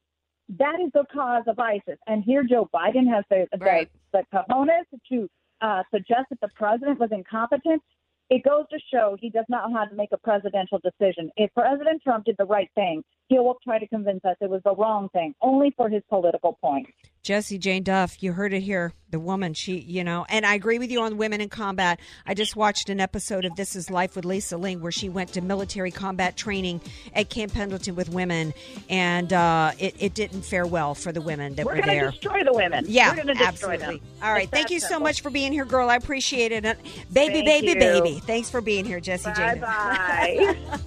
[0.59, 1.99] That is the cause of ISIS.
[2.07, 5.29] And here Joe Biden has the, the, the cojones to
[5.61, 7.83] uh, suggest that the president was incompetent.
[8.31, 11.31] It goes to show he does not know how to make a presidential decision.
[11.37, 14.63] If President Trump did the right thing, he will try to convince us it was
[14.65, 16.87] the wrong thing, only for his political point.
[17.23, 18.93] Jesse Jane Duff, you heard it here.
[19.11, 21.99] The woman, she, you know, and I agree with you on women in combat.
[22.27, 25.33] I just watched an episode of This Is Life with Lisa Ling where she went
[25.33, 26.81] to military combat training
[27.15, 28.53] at Camp Pendleton with women,
[28.91, 31.95] and uh, it, it didn't fare well for the women that We're were going to
[32.03, 32.11] there.
[32.11, 32.85] destroy the women.
[32.87, 33.99] Yeah, We're going to destroy absolutely.
[33.99, 34.01] them.
[34.23, 35.05] All right, It's thank you so simple.
[35.05, 35.89] much for being here, girl.
[35.89, 36.65] I appreciate it.
[36.67, 36.79] And
[37.13, 37.75] baby, Thank baby, you.
[38.03, 38.21] baby.
[38.21, 39.61] Thanks for being here, Jesse Jane.
[39.61, 40.57] Bye-bye.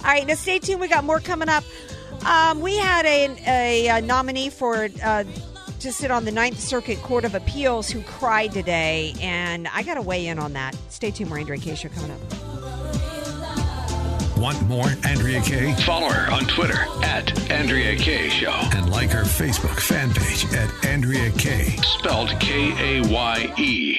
[0.00, 0.80] All right, now stay tuned.
[0.80, 1.62] We got more coming up.
[2.24, 5.24] Um, we had a, a, a nominee for uh,
[5.80, 9.94] to sit on the Ninth Circuit Court of Appeals who cried today, and I got
[9.94, 10.76] to weigh in on that.
[10.90, 11.30] Stay tuned.
[11.30, 11.74] More Andrea Kaye.
[11.74, 12.20] Show coming up.
[14.38, 15.74] Want more Andrea Kaye?
[15.84, 18.52] Follow her on Twitter at Andrea Kaye Show.
[18.72, 21.76] And like her Facebook fan page at Andrea Kaye.
[21.98, 23.98] Spelled K A Y E.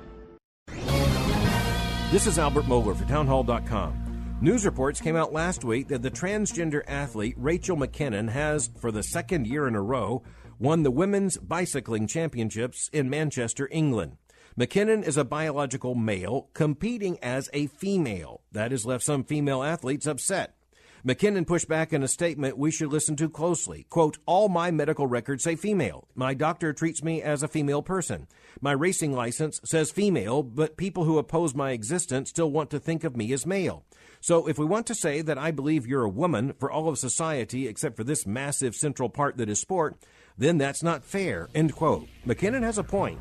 [2.11, 4.37] This is Albert Mohler for Townhall.com.
[4.41, 9.01] News reports came out last week that the transgender athlete Rachel McKinnon has, for the
[9.01, 10.21] second year in a row,
[10.59, 14.17] won the Women's Bicycling Championships in Manchester, England.
[14.59, 18.41] McKinnon is a biological male competing as a female.
[18.51, 20.57] That has left some female athletes upset.
[21.05, 23.87] McKinnon pushed back in a statement we should listen to closely.
[23.89, 26.07] Quote, All my medical records say female.
[26.13, 28.27] My doctor treats me as a female person.
[28.59, 33.03] My racing license says female, but people who oppose my existence still want to think
[33.03, 33.83] of me as male.
[34.19, 36.99] So if we want to say that I believe you're a woman for all of
[36.99, 39.97] society except for this massive central part that is sport,
[40.41, 41.49] then that's not fair.
[41.53, 42.07] End quote.
[42.25, 43.19] McKinnon has a point.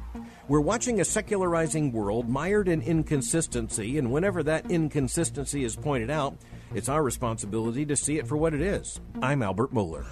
[0.49, 6.37] We're watching a secularizing world mired in inconsistency, and whenever that inconsistency is pointed out,
[6.75, 9.01] it's our responsibility to see it for what it is.
[9.23, 10.07] I'm Albert Mohler.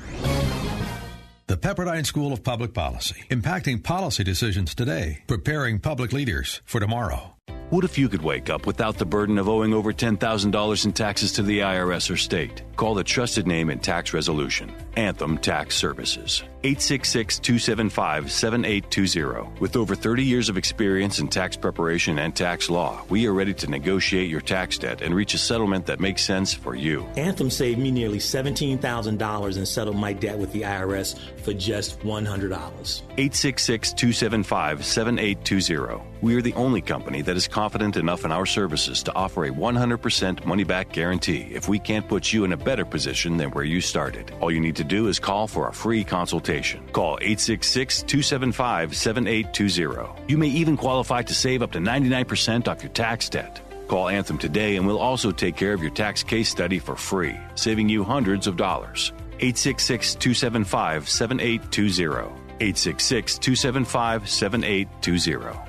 [1.47, 7.38] The Pepperdine School of Public Policy, impacting policy decisions today, preparing public leaders for tomorrow.
[7.71, 11.33] What if you could wake up without the burden of owing over $10,000 in taxes
[11.33, 12.63] to the IRS or state?
[12.77, 16.43] Call the trusted name in tax resolution, Anthem Tax Services.
[16.65, 19.61] 866 275 7820.
[19.61, 23.53] With over 30 years of experience in tax preparation and tax law, we are ready
[23.53, 27.05] to negotiate your tax debt and reach a settlement that makes sense for you.
[27.17, 32.49] Anthem saved me nearly $17,000 and settled my debt with the IRS for just $100.
[32.49, 36.08] 866 275 7820.
[36.21, 39.51] We are the only company that is confident enough in our services to offer a
[39.51, 43.65] 100% money back guarantee if we can't put you in a better position than where
[43.65, 44.33] you started.
[44.41, 46.85] All you need to do is call for a free consultation.
[46.89, 50.25] Call 866 275 7820.
[50.27, 53.61] You may even qualify to save up to 99% off your tax debt.
[53.87, 57.39] Call Anthem today and we'll also take care of your tax case study for free,
[57.55, 59.13] saving you hundreds of dollars.
[59.39, 62.27] 866 275 7820.
[62.61, 65.68] 866 275 7820.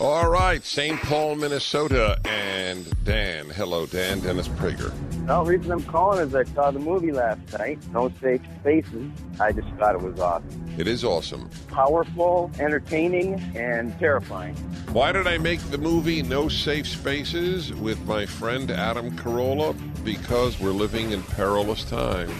[0.00, 0.96] All right, St.
[1.00, 3.50] Paul, Minnesota, and Dan.
[3.50, 4.20] Hello, Dan.
[4.20, 4.92] Dennis Prager.
[5.26, 9.10] The reason I'm calling is I saw the movie last night, No Safe Spaces.
[9.40, 10.74] I just thought it was awesome.
[10.78, 11.50] It is awesome.
[11.66, 14.54] Powerful, entertaining, and terrifying.
[14.92, 19.76] Why did I make the movie No Safe Spaces with my friend Adam Carolla?
[20.04, 22.32] Because we're living in perilous times.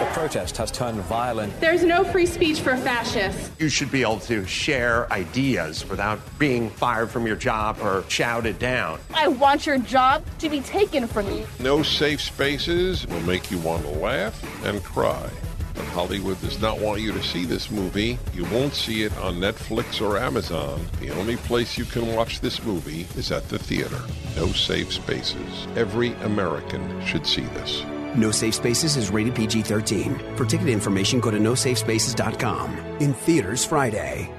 [0.00, 1.60] The protest has turned violent.
[1.60, 3.50] There's no free speech for fascists.
[3.58, 8.58] You should be able to share ideas without being fired from your job or shouted
[8.58, 8.98] down.
[9.12, 11.46] I want your job to be taken from you.
[11.58, 15.28] No Safe Spaces will make you want to laugh and cry.
[15.74, 18.18] But Hollywood does not want you to see this movie.
[18.32, 20.80] You won't see it on Netflix or Amazon.
[21.00, 24.00] The only place you can watch this movie is at the theater.
[24.34, 25.66] No Safe Spaces.
[25.76, 27.84] Every American should see this.
[28.16, 30.36] No Safe Spaces is rated PG 13.
[30.36, 32.76] For ticket information, go to nosafespaces.com.
[33.00, 34.30] In theaters Friday.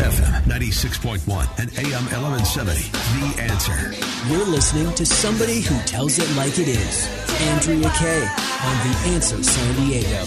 [0.00, 1.28] FM 96.1
[1.60, 2.88] and AM 1170.
[3.20, 3.92] The answer.
[4.32, 7.06] You're listening to somebody who tells it like it is.
[7.52, 8.28] Andrea Kaye
[8.64, 10.24] on The Answer San Diego.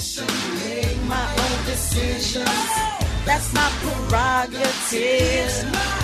[0.64, 2.45] Make my own decisions.
[3.26, 6.03] That's my prerogative.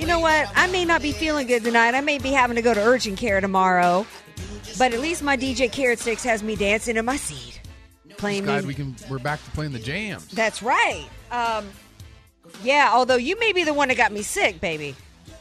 [0.00, 0.50] You know what?
[0.56, 1.94] I may not be feeling good tonight.
[1.94, 4.06] I may be having to go to urgent care tomorrow.
[4.78, 7.60] But at least my DJ Carrot Sticks has me dancing in my seat.
[8.16, 8.96] Playing Glad we can.
[9.10, 10.26] We're back to playing the jams.
[10.28, 11.06] That's right.
[11.30, 11.68] Um,
[12.62, 14.96] yeah, although you may be the one that got me sick, baby.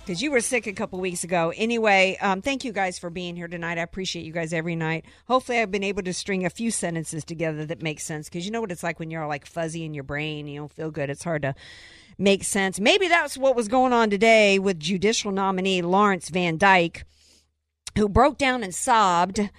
[0.06, 1.54] Because you were sick a couple weeks ago.
[1.56, 3.78] Anyway, um, thank you guys for being here tonight.
[3.78, 5.06] I appreciate you guys every night.
[5.30, 8.28] Hopefully, I've been able to string a few sentences together that make sense.
[8.28, 10.60] Because you know what it's like when you're all like fuzzy in your brain, you
[10.60, 11.10] don't feel good.
[11.10, 11.56] It's hard to
[12.20, 12.80] make sense.
[12.80, 17.04] Maybe that's what was going on today with judicial nominee Lawrence VanDyke,
[17.98, 19.50] who broke down and sobbed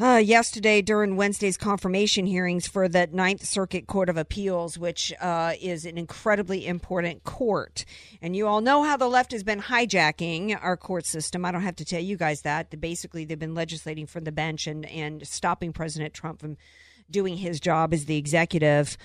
[0.00, 5.54] uh, yesterday during Wednesday's confirmation hearings for the Ninth Circuit Court of Appeals, which uh,
[5.60, 7.84] is an incredibly important court.
[8.22, 11.44] And you all know how the left has been hijacking our court system.
[11.44, 12.80] I don't have to tell you guys that.
[12.80, 16.56] Basically, they've been legislating from the bench and, and stopping President Trump from
[17.10, 18.96] doing his job as the executive.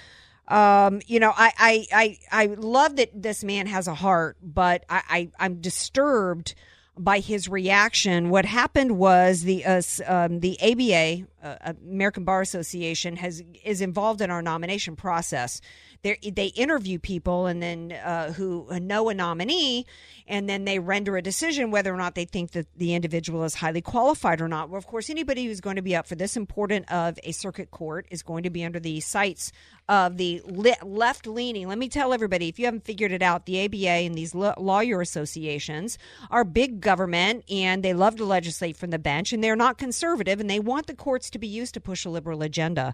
[0.48, 1.88] Um, you know, I, I,
[2.32, 6.54] I, I love that this man has a heart, but I, I, I'm disturbed
[6.98, 8.30] by his reaction.
[8.30, 14.22] What happened was the uh, um, the ABA, uh, American Bar Association, has is involved
[14.22, 15.60] in our nomination process.
[16.04, 19.88] They they interview people and then uh, who know a nominee,
[20.28, 23.56] and then they render a decision whether or not they think that the individual is
[23.56, 24.70] highly qualified or not.
[24.70, 27.72] Well, of course, anybody who's going to be up for this important of a circuit
[27.72, 29.52] court is going to be under the sights
[29.90, 31.68] of the le- left leaning.
[31.68, 34.54] Let me tell everybody, if you haven't figured it out, the ABA and these lo-
[34.58, 35.98] lawyer associations
[36.32, 40.40] are big government and they love to legislate from the bench and they're not conservative
[40.40, 42.94] and they want the courts to be used to push a liberal agenda.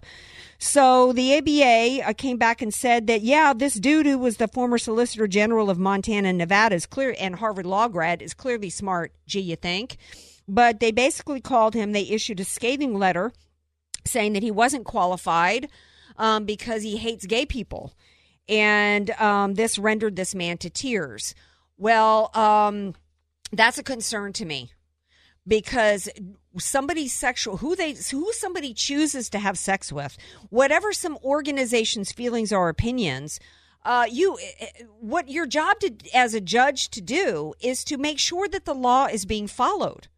[0.58, 4.48] So the ABA uh, came back and said that, yeah, this dude who was the
[4.48, 8.70] former Solicitor General of Montana and Nevada is clear and Harvard Law grad is clearly
[8.70, 9.96] smart, gee, you think?
[10.48, 13.32] But they basically called him, they issued a scathing letter
[14.04, 15.68] saying that he wasn't qualified
[16.20, 17.94] um, because he hates gay people.
[18.48, 21.34] And um, this rendered this man to tears.
[21.78, 22.94] Well, um,
[23.52, 24.70] that's a concern to me
[25.48, 26.08] because
[26.58, 30.18] somebody's sexual who they who somebody chooses to have sex with
[30.50, 33.40] whatever some organization's feelings or opinions
[33.84, 34.36] uh, you
[35.00, 38.74] what your job to, as a judge to do is to make sure that the
[38.74, 40.08] law is being followed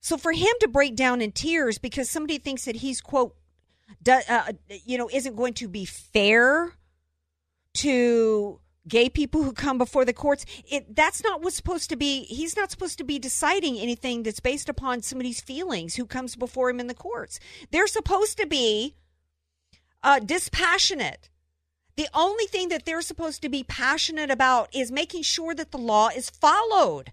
[0.00, 3.36] so for him to break down in tears because somebody thinks that he's quote
[4.02, 4.52] do, uh,
[4.84, 6.72] you know isn't going to be fair
[7.74, 10.44] to gay people who come before the courts.
[10.70, 14.40] It that's not what's supposed to be he's not supposed to be deciding anything that's
[14.40, 17.38] based upon somebody's feelings who comes before him in the courts.
[17.70, 18.96] They're supposed to be
[20.02, 21.28] uh, dispassionate.
[21.96, 25.78] The only thing that they're supposed to be passionate about is making sure that the
[25.78, 27.12] law is followed.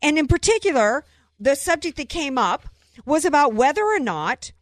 [0.00, 1.04] And in particular
[1.38, 2.68] the subject that came up
[3.04, 4.52] was about whether or not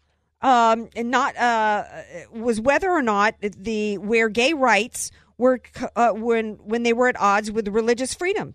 [0.42, 1.84] um, not uh,
[2.32, 5.60] was whether or not the where gay rights were
[5.96, 8.54] uh, when when they were at odds with religious freedom.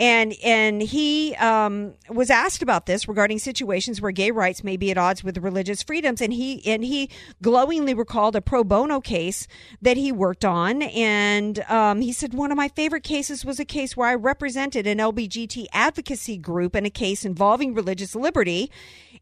[0.00, 4.92] And and he um, was asked about this regarding situations where gay rights may be
[4.92, 7.10] at odds with religious freedoms, and he and he
[7.42, 9.48] glowingly recalled a pro bono case
[9.82, 13.64] that he worked on, and um, he said one of my favorite cases was a
[13.64, 18.70] case where I represented an LBGT advocacy group in a case involving religious liberty,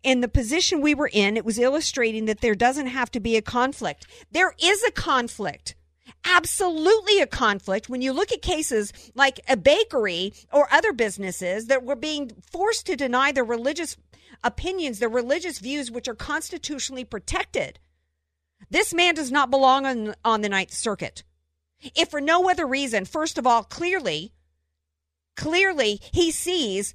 [0.02, 3.36] in the position we were in, it was illustrating that there doesn't have to be
[3.36, 4.06] a conflict.
[4.30, 5.74] There is a conflict.
[6.24, 11.84] Absolutely a conflict when you look at cases like a bakery or other businesses that
[11.84, 13.96] were being forced to deny their religious
[14.42, 17.78] opinions, their religious views, which are constitutionally protected.
[18.70, 21.22] This man does not belong on, on the Ninth Circuit.
[21.94, 24.32] If for no other reason, first of all, clearly,
[25.36, 26.94] clearly he sees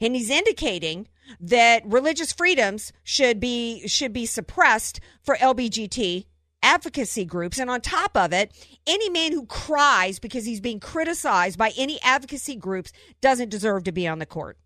[0.00, 1.08] and he's indicating
[1.40, 6.26] that religious freedoms should be should be suppressed for LBGT
[6.62, 8.52] advocacy groups and on top of it
[8.86, 13.90] any man who cries because he's being criticized by any advocacy groups doesn't deserve to
[13.90, 14.56] be on the court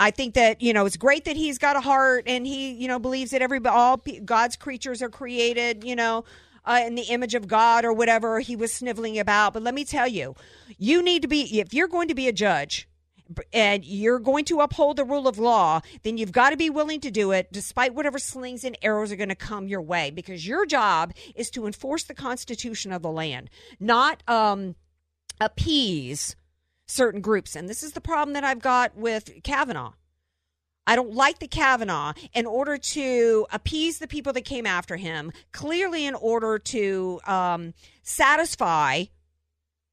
[0.00, 2.88] I think that you know it's great that he's got a heart and he you
[2.88, 6.24] know believes that every all God's creatures are created you know
[6.64, 9.52] uh, in the image of God or whatever he was sniveling about.
[9.52, 10.34] But let me tell you,
[10.78, 12.88] you need to be if you're going to be a judge
[13.52, 17.00] and you're going to uphold the rule of law, then you've got to be willing
[17.00, 20.46] to do it despite whatever slings and arrows are going to come your way because
[20.46, 24.74] your job is to enforce the constitution of the land, not um,
[25.40, 26.36] appease
[26.86, 27.56] certain groups.
[27.56, 29.92] And this is the problem that I've got with Kavanaugh.
[30.86, 35.32] I don't like the Kavanaugh in order to appease the people that came after him,
[35.52, 39.04] clearly, in order to um, satisfy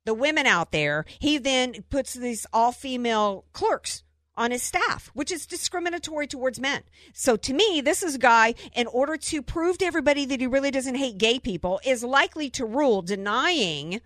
[0.09, 4.01] the women out there, he then puts these all female clerks
[4.35, 6.81] on his staff, which is discriminatory towards men.
[7.13, 10.47] So to me, this is a guy, in order to prove to everybody that he
[10.47, 14.01] really doesn't hate gay people, is likely to rule denying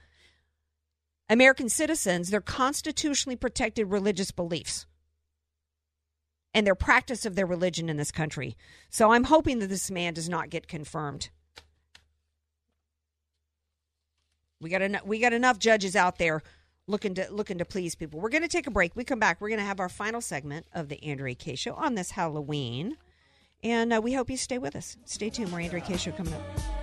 [1.30, 4.86] American citizens their constitutionally protected religious beliefs
[6.54, 8.58] and their practice of their religion in this country.
[8.89, 11.30] So I'm hoping that this man does not get confirmed.
[14.64, 16.41] We got enough, we got enough judges out there
[16.88, 18.20] looking to looking to please people.
[18.20, 18.95] We're going to take a break.
[18.95, 19.39] We come back.
[19.39, 22.97] We're going to have our final segment of the Andrea Kaye Show on this Halloween,
[23.64, 24.97] and uh, we hope you stay with us.
[25.05, 25.51] Stay tuned.
[25.51, 26.82] More Andrea Kaye Show coming up.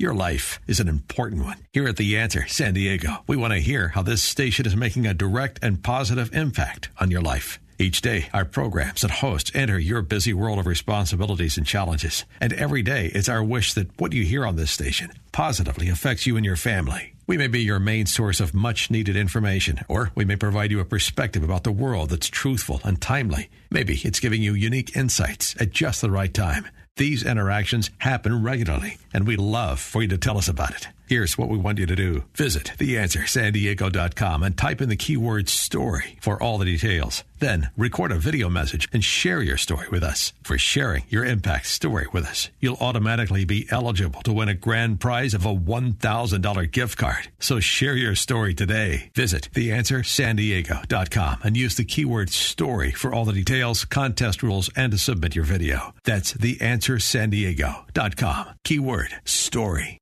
[0.00, 1.58] Your life is an important one.
[1.74, 5.06] Here at The Answer San Diego, we want to hear how this station is making
[5.06, 7.60] a direct and positive impact on your life.
[7.78, 12.24] Each day, our programs and hosts enter your busy world of responsibilities and challenges.
[12.40, 16.26] And every day, it's our wish that what you hear on this station positively affects
[16.26, 17.12] you and your family.
[17.26, 20.80] We may be your main source of much needed information, or we may provide you
[20.80, 23.50] a perspective about the world that's truthful and timely.
[23.70, 26.68] Maybe it's giving you unique insights at just the right time.
[27.00, 30.88] These interactions happen regularly, and we love for you to tell us about it.
[31.10, 32.22] Here's what we want you to do.
[32.36, 37.24] Visit theanswersandiego.com and type in the keyword story for all the details.
[37.40, 40.32] Then record a video message and share your story with us.
[40.44, 45.00] For sharing your impact story with us, you'll automatically be eligible to win a grand
[45.00, 47.28] prize of a $1,000 gift card.
[47.40, 49.10] So share your story today.
[49.12, 54.98] Visit theanswersandiego.com and use the keyword story for all the details, contest rules, and to
[54.98, 55.92] submit your video.
[56.04, 58.46] That's theanswersandiego.com.
[58.62, 59.99] Keyword story.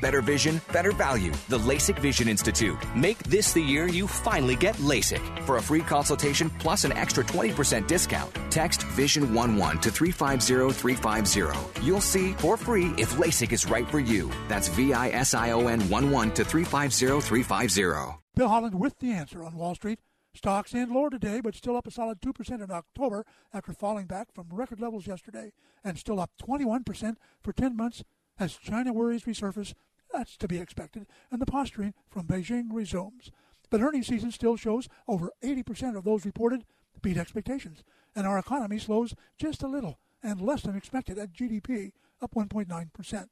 [0.00, 1.32] Better vision, better value.
[1.48, 2.78] The LASIK Vision Institute.
[2.94, 5.44] Make this the year you finally get LASIK.
[5.44, 11.84] For a free consultation plus an extra 20% discount, text Vision11 to 350350.
[11.84, 14.30] You'll see for free if LASIK is right for you.
[14.48, 18.18] That's V I S I O N 11 to 350350.
[18.34, 19.98] Bill Holland with the answer on Wall Street.
[20.34, 24.28] Stocks in lower today, but still up a solid 2% in October after falling back
[24.32, 28.04] from record levels yesterday, and still up 21% for 10 months
[28.38, 29.74] as China worries resurface
[30.18, 33.30] that's to be expected, and the posturing from Beijing resumes.
[33.70, 36.64] But earnings season still shows over 80% of those reported
[37.00, 37.84] beat expectations,
[38.16, 43.26] and our economy slows just a little and less than expected at GDP, up 1.9%.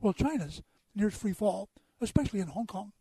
[0.00, 0.62] While China's
[0.96, 1.68] nears free fall,
[2.00, 2.92] especially in Hong Kong.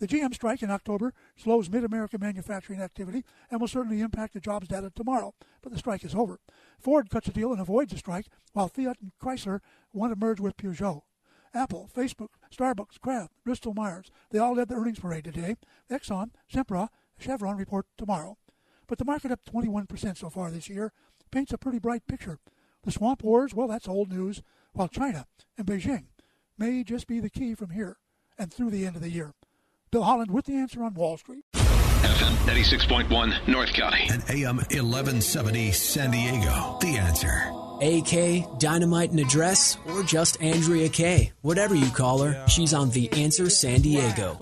[0.00, 4.40] The GM strike in October slows mid American manufacturing activity and will certainly impact the
[4.40, 6.40] jobs data tomorrow, but the strike is over.
[6.80, 9.60] Ford cuts a deal and avoids a strike, while Fiat and Chrysler
[9.92, 11.02] want to merge with Peugeot.
[11.54, 15.56] Apple, Facebook, Starbucks, Kraft, Bristol Myers, they all led the earnings parade today.
[15.90, 16.88] Exxon, Sempra,
[17.18, 18.38] Chevron report tomorrow.
[18.86, 20.92] But the market up 21% so far this year
[21.30, 22.38] paints a pretty bright picture.
[22.84, 24.42] The swamp wars, well, that's old news,
[24.72, 25.26] while China
[25.56, 26.06] and Beijing
[26.58, 27.98] may just be the key from here
[28.38, 29.32] and through the end of the year.
[29.90, 31.44] Bill Holland with the answer on Wall Street.
[31.52, 34.08] FM 96.1 North County.
[34.10, 36.78] And AM 1170 San Diego.
[36.80, 37.61] The answer.
[37.82, 41.32] AK, Dynamite and Address, or just Andrea Kaye.
[41.42, 44.38] Whatever you call her, she's on The Answer San Diego.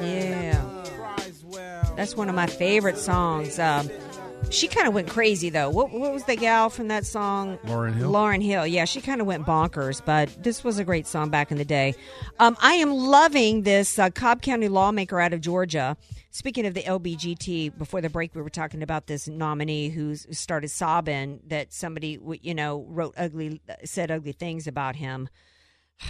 [0.00, 0.84] Yeah.
[1.96, 3.58] That's one of my favorite songs.
[3.58, 3.90] Um,
[4.50, 5.68] she kind of went crazy though.
[5.70, 7.58] What, what was the gal from that song?
[7.64, 8.10] Lauryn Hill.
[8.10, 8.66] Lauryn Hill.
[8.66, 11.64] Yeah, she kind of went bonkers, but this was a great song back in the
[11.64, 11.94] day.
[12.38, 15.96] Um, I am loving this uh, Cobb County lawmaker out of Georgia.
[16.30, 20.68] Speaking of the LBGT, before the break, we were talking about this nominee who started
[20.68, 25.28] sobbing that somebody, you know, wrote ugly, said ugly things about him.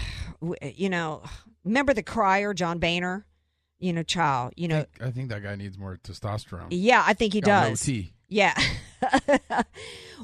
[0.62, 1.24] You know,
[1.64, 3.26] remember the crier, John Boehner?
[3.80, 4.52] You know, child.
[4.56, 6.68] You know, I think, I think that guy needs more testosterone.
[6.70, 7.88] Yeah, I think he Got does.
[7.88, 8.12] No tea.
[8.28, 8.54] Yeah.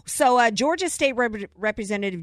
[0.05, 2.21] so, uh, Georgia State Rep- Representative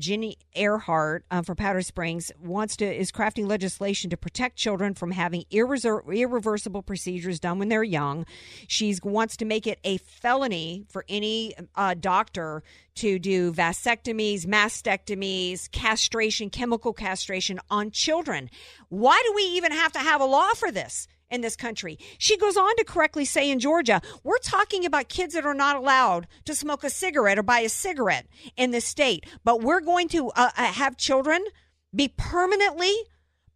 [0.55, 5.45] Ehrhart uh, for Powder Springs wants to is crafting legislation to protect children from having
[5.49, 8.25] irreser- irreversible procedures done when they're young.
[8.67, 12.61] She wants to make it a felony for any uh, doctor
[12.95, 18.49] to do vasectomies, mastectomies, castration, chemical castration on children.
[18.89, 21.07] Why do we even have to have a law for this?
[21.31, 21.97] In this country.
[22.17, 25.77] She goes on to correctly say in Georgia, we're talking about kids that are not
[25.77, 28.27] allowed to smoke a cigarette or buy a cigarette
[28.57, 31.43] in this state, but we're going to uh, uh, have children
[31.95, 32.93] be permanently,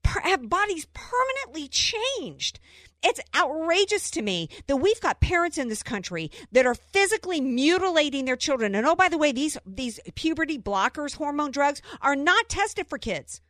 [0.03, 2.59] per- have bodies permanently changed.
[3.03, 8.25] It's outrageous to me that we've got parents in this country that are physically mutilating
[8.25, 8.73] their children.
[8.73, 12.97] And oh, by the way, these these puberty blockers, hormone drugs, are not tested for
[12.97, 13.41] kids.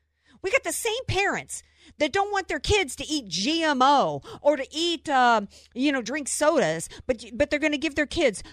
[0.41, 1.63] We got the same parents
[1.99, 5.41] that don't want their kids to eat GMO or to eat, uh,
[5.73, 8.43] you know, drink sodas, but but they're going to give their kids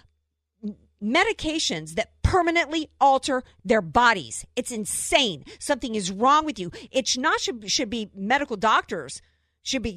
[1.03, 4.47] medications that permanently alter their bodies.
[4.55, 5.45] It's insane.
[5.59, 6.71] Something is wrong with you.
[6.91, 9.21] It's not should should be medical doctors
[9.63, 9.97] should be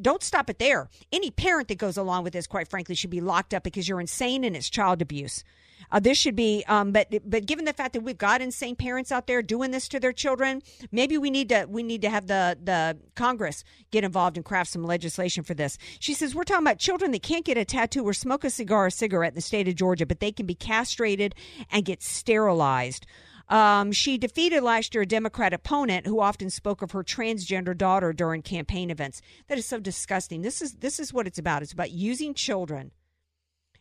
[0.00, 0.88] don't stop it there.
[1.12, 4.00] Any parent that goes along with this, quite frankly, should be locked up because you're
[4.00, 5.44] insane and it's child abuse.
[5.90, 9.12] Uh, this should be, um, but but given the fact that we've got insane parents
[9.12, 12.26] out there doing this to their children, maybe we need to we need to have
[12.26, 15.78] the the Congress get involved and craft some legislation for this.
[16.00, 18.86] She says we're talking about children that can't get a tattoo or smoke a cigar
[18.86, 21.34] or cigarette in the state of Georgia, but they can be castrated
[21.70, 23.06] and get sterilized.
[23.48, 28.12] Um, she defeated last year a Democrat opponent who often spoke of her transgender daughter
[28.12, 29.22] during campaign events.
[29.48, 30.42] That is so disgusting.
[30.42, 31.62] This is this is what it's about.
[31.62, 32.92] It's about using children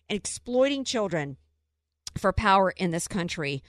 [0.09, 1.37] and exploiting children
[2.17, 3.61] for power in this country.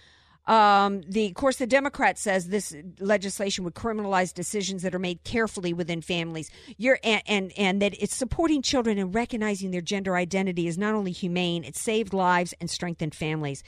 [0.48, 5.22] Um, the of course the Democrat says this legislation would criminalize decisions that are made
[5.22, 6.50] carefully within families.
[6.78, 10.94] You're and, and and that it's supporting children and recognizing their gender identity is not
[10.94, 13.62] only humane, it saved lives and strengthened families.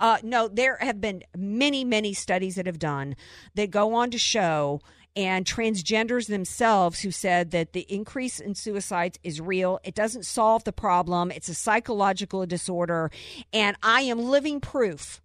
[0.00, 3.14] Uh, no, there have been many many studies that have done
[3.54, 4.80] that go on to show
[5.16, 9.78] and transgenders themselves who said that the increase in suicides is real.
[9.84, 11.30] It doesn't solve the problem.
[11.30, 13.12] It's a psychological disorder.
[13.52, 15.22] And I am living proof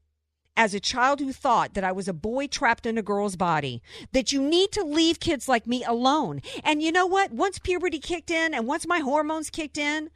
[0.59, 3.81] as a child who thought that I was a boy trapped in a girl's body,
[4.11, 6.41] that you need to leave kids like me alone.
[6.65, 7.31] And you know what?
[7.31, 10.09] Once puberty kicked in and once my hormones kicked in,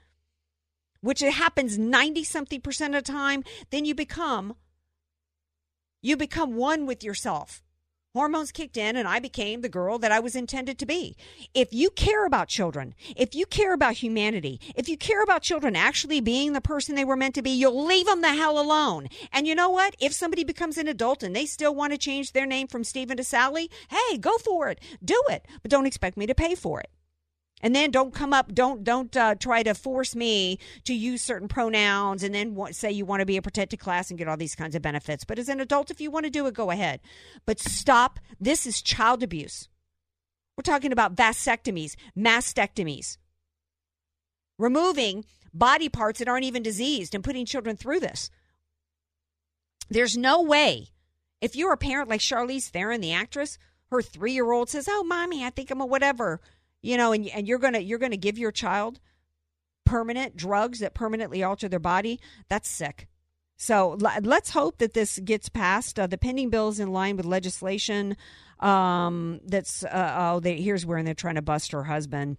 [1.00, 4.58] which it happens 90 something percent of the time, then you become
[6.02, 7.64] You become one with yourself.
[8.16, 11.18] Hormones kicked in, and I became the girl that I was intended to be.
[11.56, 15.76] If you care about children, if you care about humanity, if you care about children
[15.76, 19.08] actually being the person they were meant to be, you'll leave them the hell alone.
[19.32, 19.96] And you know what?
[20.00, 23.18] If somebody becomes an adult and they still want to change their name from Stephen
[23.18, 24.80] to Sally, hey, go for it.
[25.04, 25.48] Do it.
[25.64, 26.92] But don't expect me to pay for it
[27.64, 31.48] and then don't come up don't don't uh, try to force me to use certain
[31.48, 34.54] pronouns and then say you want to be a protected class and get all these
[34.54, 35.24] kinds of benefits.
[35.24, 37.00] But as an adult if you want to do it go ahead.
[37.46, 38.20] But stop.
[38.40, 39.70] This is child abuse.
[40.58, 43.18] We're talking about vasectomies mastectomies.
[44.60, 48.30] Removing body parts that aren't even diseased and putting children through this.
[49.90, 50.90] There's no way.
[51.42, 53.58] If you're a parent like charlize theron the actress
[53.88, 56.42] her three-year-old says oh mommy i think i'm a whatever
[56.84, 59.00] you know, and and you're gonna you're gonna give your child
[59.86, 62.20] permanent drugs that permanently alter their body.
[62.50, 63.08] That's sick.
[63.56, 65.98] So let's hope that this gets passed.
[65.98, 68.18] Uh, the pending bill is in line with legislation
[68.64, 72.38] um, that's uh, oh, they, here's where they're trying to bust her husband.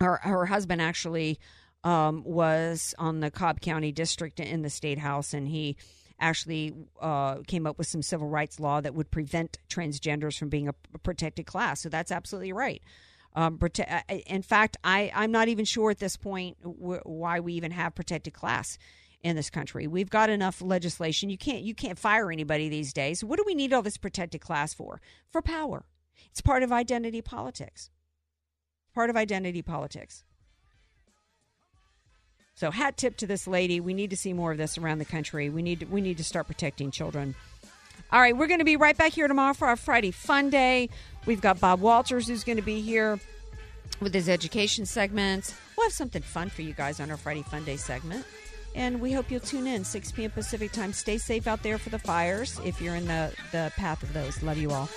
[0.00, 1.38] Her her husband actually
[1.84, 5.76] um, was on the Cobb County District in the state house, and he
[6.18, 10.68] actually uh, came up with some civil rights law that would prevent transgenders from being
[10.68, 11.82] a protected class.
[11.82, 12.82] So that's absolutely right.
[13.34, 17.54] Um, prote- uh, in fact, I, I'm not even sure at this point why we
[17.54, 18.78] even have protected class
[19.22, 19.86] in this country.
[19.86, 21.30] We've got enough legislation.
[21.30, 23.22] You can't you can't fire anybody these days.
[23.24, 25.00] What do we need all this protected class for?
[25.30, 25.84] For power.
[26.30, 27.90] It's part of identity politics.
[28.94, 30.24] Part of identity politics.
[32.54, 33.80] So hat tip to this lady.
[33.80, 35.48] We need to see more of this around the country.
[35.48, 37.34] We need to, we need to start protecting children.
[38.10, 40.90] All right, we're going to be right back here tomorrow for our Friday Fun Day.
[41.26, 43.20] We've got Bob Walters who's going to be here
[44.00, 45.54] with his education segments.
[45.76, 48.26] We'll have something fun for you guys on our Friday Fun Day segment.
[48.74, 50.30] And we hope you'll tune in 6 p.m.
[50.30, 50.92] Pacific time.
[50.92, 54.42] Stay safe out there for the fires if you're in the, the path of those.
[54.42, 54.88] Love you all.